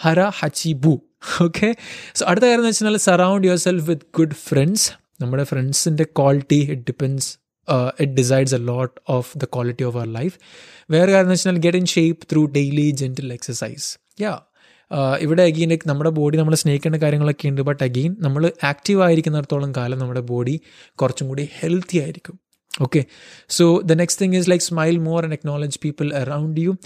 ഹര 0.05 0.21
ഹച്ചി 0.39 0.73
ബു 0.85 0.95
ഓക്കെ 1.43 1.69
സോ 2.17 2.23
അടുത്ത 2.25 2.45
കാര്യം 2.45 2.61
എന്ന് 2.63 2.73
വെച്ചാൽ 2.73 2.99
surround 3.07 3.47
yourself 3.65 3.87
with 3.91 4.07
good 4.19 4.39
friends 4.47 4.87
നമ്മുടെ 5.21 5.45
ഫ്രണ്ട്സിന്റെ 5.51 6.05
quality 6.19 6.61
it 6.67 6.85
depends 6.89 7.29
it 7.99 8.15
decides 8.15 8.55
a 8.55 8.63
lot 8.71 8.95
of 9.09 9.31
the 9.39 9.47
quality 9.55 9.85
of 9.85 9.97
our 9.97 10.09
life 10.17 10.37
വേറെ 10.91 11.11
കാര്യം 11.13 11.29
എന്ന് 11.29 11.37
വെച്ചാൽ 11.39 11.61
get 11.67 11.79
in 11.79 11.87
shape 11.89 12.27
through 12.33 12.43
daily 12.57 12.87
gentle 13.03 13.29
exercise 13.33 13.89
yeah 14.21 14.33
ഇവിടെ 15.21 15.43
അഗെയിൻ 15.43 15.71
നമ്മുടെ 15.87 16.11
ബോഡി 16.17 16.37
നമ്മൾ 16.37 16.55
സ്നേഹിക്കേണ്ട 16.55 16.97
കാര്യങ്ങളൊക്കെ 16.97 17.49
ഉണ്ട് 17.49 17.63
ബട്ട് 17.63 17.83
അഗെയിൻ 17.85 18.13
നമ്മൾ 18.21 18.43
ആക്റ്റീവ് 18.65 19.01
ആയിരിക്കുന്നിടത്തോളം 19.03 19.71
കാലം 19.77 19.99
നമ്മുടെ 19.99 20.23
ബോഡി 20.31 20.55
കുറച്ചും 20.99 21.29
കൂടി 21.29 21.45
ഹെൽത്തി 21.61 21.99
ആയിരിക്കും. 21.99 22.35
Okay 22.81 23.07
so 23.49 23.81
the 23.83 23.95
next 23.95 24.17
thing 24.17 24.33
is 24.33 24.49
like 24.49 24.63
smile 24.63 24.99
more 24.99 25.25
and 25.25 25.33
acknowledge 25.33 25.81
people 25.81 26.13
around 26.15 26.59
you 26.59 26.79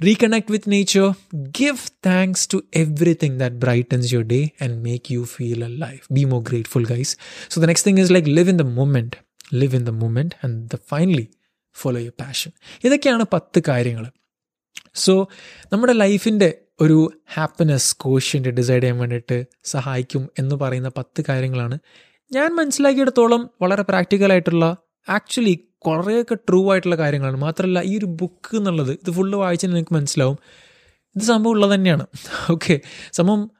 reconnect 0.00 0.48
with 0.48 0.66
nature 0.66 1.14
give 1.52 1.78
thanks 2.02 2.46
to 2.46 2.62
everything 2.72 3.38
that 3.38 3.58
brightens 3.58 4.12
your 4.12 4.22
day 4.24 4.54
and 4.60 4.82
make 4.82 5.10
you 5.10 5.26
feel 5.26 5.62
alive 5.62 6.06
be 6.12 6.24
more 6.24 6.42
grateful 6.42 6.84
guys 6.84 7.16
so 7.48 7.60
the 7.60 7.66
next 7.66 7.82
thing 7.82 7.98
is 7.98 8.10
like 8.10 8.26
live 8.26 8.48
in 8.48 8.56
the 8.56 8.64
moment 8.64 9.16
live 9.52 9.74
in 9.74 9.84
the 9.84 9.92
moment 9.92 10.34
and 10.42 10.70
the 10.70 10.78
finally 10.92 11.26
follow 11.76 12.00
your 12.00 12.16
passion 12.24 12.52
ഇതൊക്കെയാണ് 12.82 13.24
പത്ത് 13.24 13.62
കാര്യങ്ങൾ 13.62 14.04
so 14.94 15.28
നമ്മുടെ 15.72 15.92
ലൈഫിന്റെ 15.92 16.48
ഒരു 16.80 16.96
happiness 17.34 17.96
quotient 17.96 18.48
decide 18.48 18.82
ചെയ്യാൻ 18.82 18.98
വേണ്ടിയിട്ട് 18.98 19.36
സഹായിക്കും 19.64 20.28
എന്ന് 20.38 20.56
പറയുന്ന 20.56 20.88
പത്ത് 20.88 21.20
കാര്യങ്ങളാണ് 21.22 21.76
ഞാൻ 22.32 22.54
മനസ്സിലാക്കിയിടത്തോളം 22.56 23.50
വളരെ 23.62 23.82
പ്രാക്ടിക്കലായിട്ടുള്ള 23.82 24.64
ആക്ച്വലി 25.06 25.54
കുറേയൊക്കെ 25.86 26.34
ട്രൂ 26.48 26.70
ആയിട്ടുള്ള 26.70 26.96
കാര്യങ്ങളാണ്. 26.96 27.36
മാത്രമല്ല 27.36 27.82
ഈ 27.90 27.98
ഒരു 27.98 28.06
ബുക്ക് 28.20 28.56
എന്നുള്ളത് 28.56 28.92
ഇത് 28.92 29.10
ഫുള്ള് 29.10 29.36
വായിച്ചാൽ 29.38 29.68
നിങ്ങൾക്ക് 29.68 29.94
മനസ്സിലാവും. 29.94 30.38
ഇത് 31.16 31.22
സംഭവം 31.22 31.50
ഉള്ളത് 31.50 31.74
തന്നെയാണ്. 31.74 32.04
ഓക്കെ 32.50 32.80
സംഭവം 33.12 33.50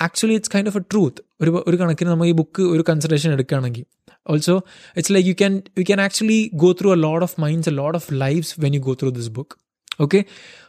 actually 0.00 0.34
it's 0.34 0.52
kind 0.54 0.68
of 0.68 0.76
a 0.76 0.84
truth 0.92 1.20
ഒരു 1.40 1.64
ഒരു 1.66 1.76
കണക്കിന് 1.76 2.10
നമ്മൾ 2.10 2.26
ഈ 2.26 2.32
ബുക്ക് 2.32 2.62
ഒരു 2.62 2.84
കൺസിഡറേഷൻ 2.88 3.32
എടുക്കുകയാണെങ്കിൽ. 3.32 3.84
Also 4.28 4.54
it's 4.96 5.12
like 5.12 5.28
you 5.28 5.34
can 5.34 5.62
you 5.78 5.84
can 5.84 6.00
actually 6.00 6.50
go 6.54 6.72
through 6.72 6.92
a 6.92 6.96
lot 6.96 7.24
of 7.24 7.40
minds 7.40 7.68
a 7.68 7.72
lot 7.72 7.98
of 7.98 8.14
lifes 8.14 8.54
when 8.60 8.74
you 8.74 8.80
go 8.80 8.94
through 8.94 9.10
this 9.10 9.28
book 9.28 9.56
okay 10.00 10.20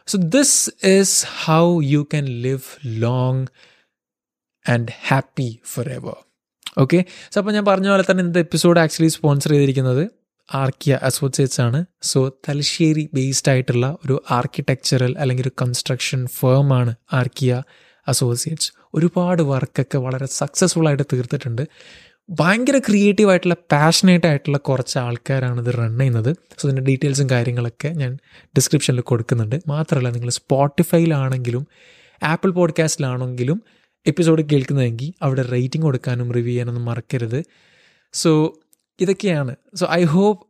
so 0.06 0.18
this 0.18 0.70
is 0.86 1.26
how 1.44 1.80
you 1.82 2.06
can 2.10 2.26
live 2.26 2.60
long 2.86 3.46
and 4.66 4.88
happy 5.08 5.58
forever 5.88 6.16
okay 6.78 7.04
so 7.32 7.40
അപ്പോൾ 7.40 7.52
ഞാൻ 7.52 7.64
പറഞ്ഞ 7.64 7.88
പോലെ 7.88 8.04
തന്നെ 8.10 8.22
ഇന്നത്തെ 8.22 8.40
episode 8.40 8.80
actually 8.80 9.10
sponsor 9.10 9.50
ചെയ്തിരിക്കുന്നത് 9.50 10.08
archaea 10.54 10.98
associates 11.02 11.60
ആണ്. 11.60 11.84
So 12.02 12.28
Thalassery 12.28 13.08
based 13.14 13.50
ആയിട്ടുള്ള 13.50 13.96
ഒരു 14.04 14.22
ആർക്കിടെക്ചറൽ 14.30 15.18
അല്ലെങ്കിൽ 15.18 15.42
ഒരു 15.42 15.50
കൺസ്ട്രക്ഷൻ 15.62 16.26
ഫേം 16.26 16.74
ആണ് 16.74 16.94
ആർക്കിയ 17.12 17.62
അസോസിയേറ്റ്സ് 18.08 18.72
ഒരുപാട് 18.94 19.42
വർക്കൊക്കെ 19.42 19.98
വളരെ 19.98 20.26
സക്സസ്ഫുൾ 20.26 20.88
ആയിട്ട് 20.88 21.02
തീർത്തിട്ടുണ്ട്. 21.12 21.68
ഭയങ്കര 22.30 22.78
ക്രിയേറ്റീവ് 22.78 23.30
ആയിട്ടുള്ള 23.30 23.54
പാഷനേറ്റ് 23.54 24.26
ആയിട്ടുള്ള 24.26 24.58
കുറച്ച് 24.58 24.98
ആൾക്കാരാണ് 24.98 25.66
ഇത് 25.66 25.74
റൺ 25.78 25.98
ചെയ്യുന്നത്. 25.98 26.36
സോ 26.58 26.68
ഇതിന്റെ 26.68 26.82
ഡീറ്റെയിൽസും 26.82 27.30
കാര്യങ്ങളൊക്കെ 27.30 27.88
ഞാൻ 27.88 28.18
ഡിസ്ക്രിപ്ഷനിൽ 28.46 29.00
കൊടുക്കുന്നുണ്ട്. 29.00 29.56
മാത്രമല്ല 29.68 30.10
നിങ്ങൾ 30.10 30.30
സ്പോട്ടിഫൈയിലാണെങ്കിലും 30.30 31.66
ആപ്പിൾ 32.22 32.50
പോഡ്കാസ്റ്റിലാണെങ്കിലും 32.50 33.62
എപ്പിസോഡ് 34.06 34.42
കേൾക്കുന്നതെങ്കിൽ 34.42 35.12
അവിടെ 35.22 35.42
റേറ്റിംഗ് 35.42 35.86
കൊടുക്കാനും 35.86 36.32
റിവ്യൂ 36.32 36.50
ചെയ്യാനൊന്നും 36.50 36.84
മറക്കരുത്. 36.84 37.44
സോ 38.12 38.58
ഇതൊക്കെയാണ്. 39.00 39.56
സോ 39.74 39.86
ഐ 39.90 40.04
ഹോപ്പ് 40.04 40.46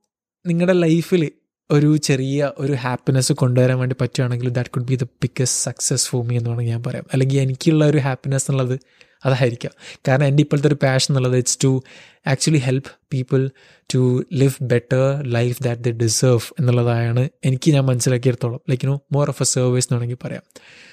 നിങ്ങളുടെ 0.47 0.73
ലൈഫിൽ 0.73 1.31
ഒരു 1.71 1.97
ചെറിയ 1.97 2.53
ഒരു 2.59 2.73
ഹാപ്പിനെസ് 2.73 3.33
കൊണ്ടുവരാൻ 3.33 3.79
വേണ്ടി 3.79 3.97
പറ്റുകയാണെങ്കിൽ 4.01 4.49
that 4.49 4.71
could 4.71 4.85
be 4.85 4.95
the 4.95 5.05
biggest 5.05 5.65
success 5.65 6.09
for 6.09 6.25
me 6.25 6.37
എന്ന് 6.37 6.51
വേണമെങ്കിൽ 6.51 6.73
ഞാൻ 6.73 6.83
പറയാം. 6.83 7.05
അല്ലെങ്കിൽ 7.13 7.41
എനിക്കുള്ള 7.41 7.87
ഒരു 7.87 7.99
ഹാപ്പിനെസ് 7.99 8.51
എന്നുള്ളത് 8.51 8.81
അതായിരിക്കാം. 9.25 9.73
കാരണം 10.09 10.27
എന്റെ 10.27 10.41
ഇപ്പോഴത്തെ 10.41 10.69
ഒരു 10.69 10.77
പാഷൻ 10.83 11.13
എന്നുള്ളത് 11.13 11.37
it's 11.37 11.59
to 11.65 11.83
actually 12.27 12.59
help 12.59 12.91
people 13.13 13.51
to 13.95 14.25
live 14.33 14.65
better 14.65 15.23
life 15.25 15.63
that 15.63 15.81
the 15.81 15.89
deserve 15.89 16.41
എന്നുള്ളതാണ് 16.61 17.29
എനിക്ക് 17.45 17.71
ഞാൻ 17.71 17.85
മനസ്സിലാക്കിയെടുത്തോളം. 17.85 18.61
Like 18.71 18.87
no 18.87 19.01
more 19.13 19.29
of 19.29 19.43
a 19.43 19.45
service 19.45 19.87
എന്ന് 19.87 19.97
വേണമെങ്കിൽ 19.97 20.17
പറയാം. 20.25 20.43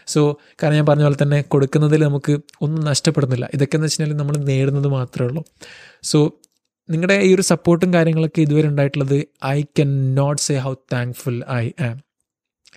സോ 0.08 0.38
കാരണം 0.64 0.76
ഞാൻ 0.76 0.86
പറഞ്ഞ 0.86 1.04
പോലെ 1.04 1.24
തന്നെ 1.24 1.42
കൊടുക്കുന്നതിൽ 1.42 2.04
നമുക്ക് 2.04 2.38
ഒന്നും 2.62 2.86
നഷ്ടപ്പെടുന്നില്ല. 2.86 3.50
ഇതൊക്കെ 3.54 3.76
എന്ന് 3.76 3.88
വെച്ചാൽ 3.88 4.14
നമ്മൾ 4.14 4.38
നേടുന്നത് 4.38 4.88
മാത്രമേ 4.88 5.28
ഉള്ളൂ. 5.28 5.44
സോ 6.04 6.32
നിങ്ങളുടെ 6.90 7.14
ഈ 7.14 7.36
ഒരു 7.36 7.42
സപ്പോർട്ടും 7.42 7.94
കാര്യങ്ങളൊക്കെ 7.94 8.42
ഇതുവരെ 8.42 8.68
ഉണ്ടായിട്ടുള്ളത് 8.68 9.24
I 9.46 9.62
can 9.62 10.16
not 10.16 10.42
say 10.42 10.58
how 10.58 10.74
thankful 10.74 11.44
I 11.52 11.72
am 11.82 12.14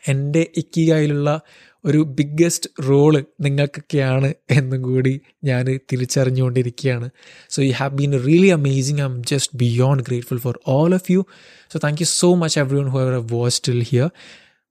എന്റെ 0.08 0.46
ഇക്കിഗായിലുള്ള 0.56 1.40
ഒരു 1.86 1.98
ബിഗ്ഗസ്റ്റ് 1.98 2.70
റോൾ 2.88 3.24
നിങ്ങൾക്കൊക്കെയാണ് 3.40 4.34
എന്നും 4.50 4.82
കൂടി 4.82 5.20
ഞാൻ 5.44 5.80
തിരിച്ചറിഞ്ഞുകൊണ്ടിരിക്കുകയാണ്. 5.92 7.10
So 7.50 7.62
you 7.62 7.72
have 7.72 7.94
been 7.94 8.12
really 8.26 8.48
amazing 8.48 9.00
I 9.00 9.04
am 9.04 9.22
just 9.22 9.58
beyond 9.58 10.02
grateful 10.02 10.38
for 10.38 10.60
all 10.66 10.94
of 10.94 11.12
you 11.12 11.26
so 11.72 11.78
thank 11.84 12.02
you 12.02 12.06
so 12.06 12.34
much 12.34 12.58
everyone 12.76 12.88
who 12.88 12.98
have 12.98 13.34
watch 13.34 13.62
till 13.68 13.82
here 13.82 14.10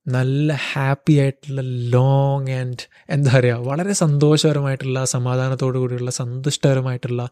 നല്ല 0.08 0.54
happy 0.74 1.14
ആയിട്ടുള്ള 1.14 1.62
long 1.62 2.52
and 2.52 2.84
എന്താ 3.10 3.32
പറയുക 3.38 3.68
വളരെ 3.68 3.94
സന്തോഷകരമായിട്ടുള്ള 3.94 5.06
സമാധാനത്തോടു 5.06 5.78
കൂടിയുള്ള 5.78 6.12
സന്തുഷ്ടകരമായിട്ടുള്ള 6.12 7.30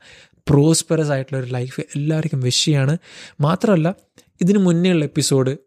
പ്രോസ്പെറസ് 0.49 1.11
ആയിട്ടുള്ള 1.11 1.41
ഒരു 1.41 1.51
ലൈഫ് 1.51 1.81
എല്ലാവർക്കും 1.95 2.39
വിഷയമാണ് 2.39 2.97
മാത്രമല്ല 3.41 3.95
ഇതിനു 4.41 4.59
മുന്നേ 4.59 4.91
ഉള്ള 4.91 5.05
എപ്പിസോഡ് 5.05 5.57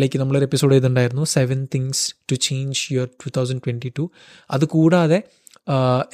ലൈക്ക് 0.00 0.18
നമ്മളൊരു 0.18 0.44
എപ്പിസോഡ് 0.44 0.72
ചെയ്തിട്ടുണ്ടായിരുന്നു 0.72 1.24
seven 1.24 1.68
things 1.74 2.14
to 2.30 2.34
change 2.34 2.80
your 2.94 3.08
two 3.24 3.30
thousand 3.36 3.62
twenty 3.66 3.92
two 3.98 4.10
അത് 4.50 4.64
കൂടാതെ 4.64 5.18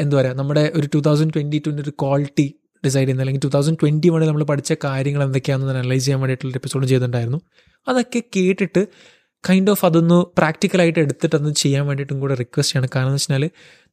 എന്താ 0.01 0.15
പറയുക 0.19 0.35
നമ്മുടെ 0.35 0.73
ഒരു 0.75 0.87
ടു 0.95 0.99
തൗസൻഡ് 0.99 1.35
ട്വന്റി 1.35 1.59
ടുവിന്റെ 1.59 1.83
ഒരു 1.83 1.95
ക്വാളിറ്റി 2.03 2.47
ഡിസൈഡ് 2.85 3.05
ചെയ്യുന്ന 3.05 3.23
അല്ലെങ്കിൽ 3.23 3.43
ടു 3.43 3.51
തൗസൻഡ് 3.57 3.79
ട്വന്റി 3.81 4.09
വണ്ണിൽ 4.09 4.29
നമ്മൾ 4.29 4.45
പഠിച്ച 4.45 4.73
കാര്യങ്ങൾ 4.85 5.23
എന്തൊക്കെയാണെന്ന് 5.23 5.75
അനലൈസ് 5.75 6.05
ചെയ്യാൻ 6.05 6.21
വേണ്ടിയിട്ടുള്ള 6.21 6.55
എപ്പിസോഡ് 6.55 6.87
ചെയ്തിട്ടുണ്ടായിരുന്നു. 6.87 7.41
അതൊക്കെ 7.89 8.21
കേട്ടിട്ട് 8.37 8.83
കൈൻഡ് 9.45 9.71
ഓഫ് 9.71 9.85
അതൊന്ന് 9.87 10.25
പ്രാക്ടിക്കലായിട്ട് 10.39 11.01
എടുത്തിട്ട് 11.01 11.37
അതൊന്ന് 11.37 11.55
ചെയ്യാൻ 11.55 11.87
വേണ്ടിയിട്ടും 11.87 12.21
കൂടെ 12.21 12.35
റിക്വസ്റ്റ് 12.35 12.73
ചെയ്യണം. 12.75 12.91
കാരണം 12.95 13.09
എന്ന് 13.09 13.21
വെച്ചാൽ 13.21 13.45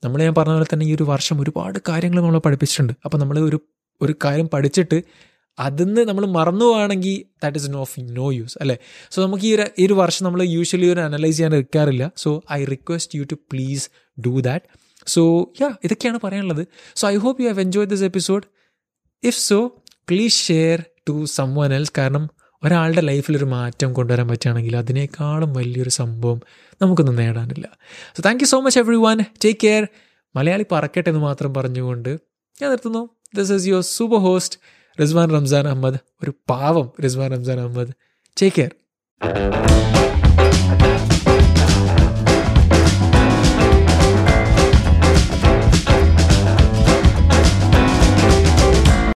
നമ്മൾ 0.03 0.19
ഞാൻ 0.23 0.33
പറഞ്ഞ 0.37 0.53
പോലെ 0.53 0.67
തന്നെ 0.73 0.85
ഈ 0.85 0.95
ഒരു 0.95 1.03
വർഷം 1.03 1.41
ഒരുപാട് 1.41 1.79
കാര്യങ്ങൾ 1.89 2.17
നമ്മൾ 2.21 2.39
പഠിപ്പിച്ചിട്ടുണ്ട്. 2.39 2.93
അപ്പോൾ 3.05 3.17
നമ്മൾ 3.17 3.39
ഒരു 3.39 3.59
ഒരു 4.01 4.13
കാര്യം 4.25 4.49
പഠിച്ചിട്ട് 4.53 4.97
അതിന്ന് 5.59 6.01
നമ്മൾ 6.01 6.25
മറന്നു 6.25 6.65
പോവാണെങ്കിൽ 6.65 7.25
that 7.43 7.57
is 7.57 7.73
no 7.73 7.79
of 7.79 7.99
no 7.99 8.31
use 8.31 8.57
അല്ലേ? 8.61 8.77
സോ 9.11 9.21
നമുക്ക് 9.25 9.43
ഈ 9.43 9.55
ഒരു 9.55 9.65
ഈ 9.79 9.85
ഒരു 9.85 9.93
വർഷം 9.93 10.25
നമ്മൾ 10.25 10.43
യൂഷ്വലി 10.43 10.85
ഒരു 10.85 10.99
അനലൈസ് 10.99 11.37
ചെയ്യാൻ 11.37 11.55
എടുക്കാറില്ല 11.55 12.11
so 12.17 12.41
I 12.51 12.65
request 12.65 13.19
you 13.19 13.23
to 13.23 13.33
please 13.33 13.89
do 14.17 14.39
that 14.39 14.65
so 15.07 15.51
yeah 15.61 15.69
ഇതൊക്കെയാണ് 15.83 16.19
പറയാനുള്ളത്. 16.23 16.67
So 16.95 17.07
I 17.07 17.15
hope 17.15 17.41
you 17.41 17.47
have 17.47 17.59
enjoy 17.59 17.87
this 17.87 18.03
episode 18.03 18.43
if 19.23 19.37
so 19.37 19.59
please 20.09 20.37
share 20.47 20.83
to 21.09 21.25
someone 21.55 21.73
else 21.73 21.93
കാരണം 21.97 22.29
ഒരാളുടെ 22.63 23.01
ലൈഫിൽ 23.01 23.37
ഒരു 23.37 23.45
മാറ്റം 23.45 23.93
കൊണ്ടുവരാൻ 23.93 24.27
പറ്റുകയാണെങ്കിൽ 24.27 24.77
അതിനേക്കാളും 24.77 25.53
വലിയൊരു 25.53 25.89
സംഭവം 25.89 26.39
നമുക്കൊന്നും 26.81 27.15
നേടാനില്ല. 27.15 27.67
So 28.17 28.21
thank 28.25 28.43
you 28.43 28.47
so 28.47 28.59
much 28.59 28.79
everyone 28.95 29.19
take 29.45 29.59
care 29.63 29.87
Malayali 30.35 30.65
പറക്കട്ടെ 30.71 31.09
എന്ന് 31.09 31.21
മാത്രം 31.21 31.53
പറഞ്ഞുകൊണ്ട് 31.53 32.09
ഞാൻ 32.61 32.69
നിർത്തുന്നു. 32.69 33.09
This 33.35 33.51
is 33.53 33.67
your 33.67 33.81
super 33.81 34.17
host 34.17 34.59
Rizwan 35.01 35.29
Ramzan 35.29 35.67
Ahmed 35.67 35.99
ഒരു 36.23 36.33
പാവം 36.49 36.91
റിസ്വാൻ 37.03 37.31
റംസാൻ 37.31 37.59
അഹമ്മദ്. 37.59 37.91
Take 38.41 38.55
care 38.55 38.71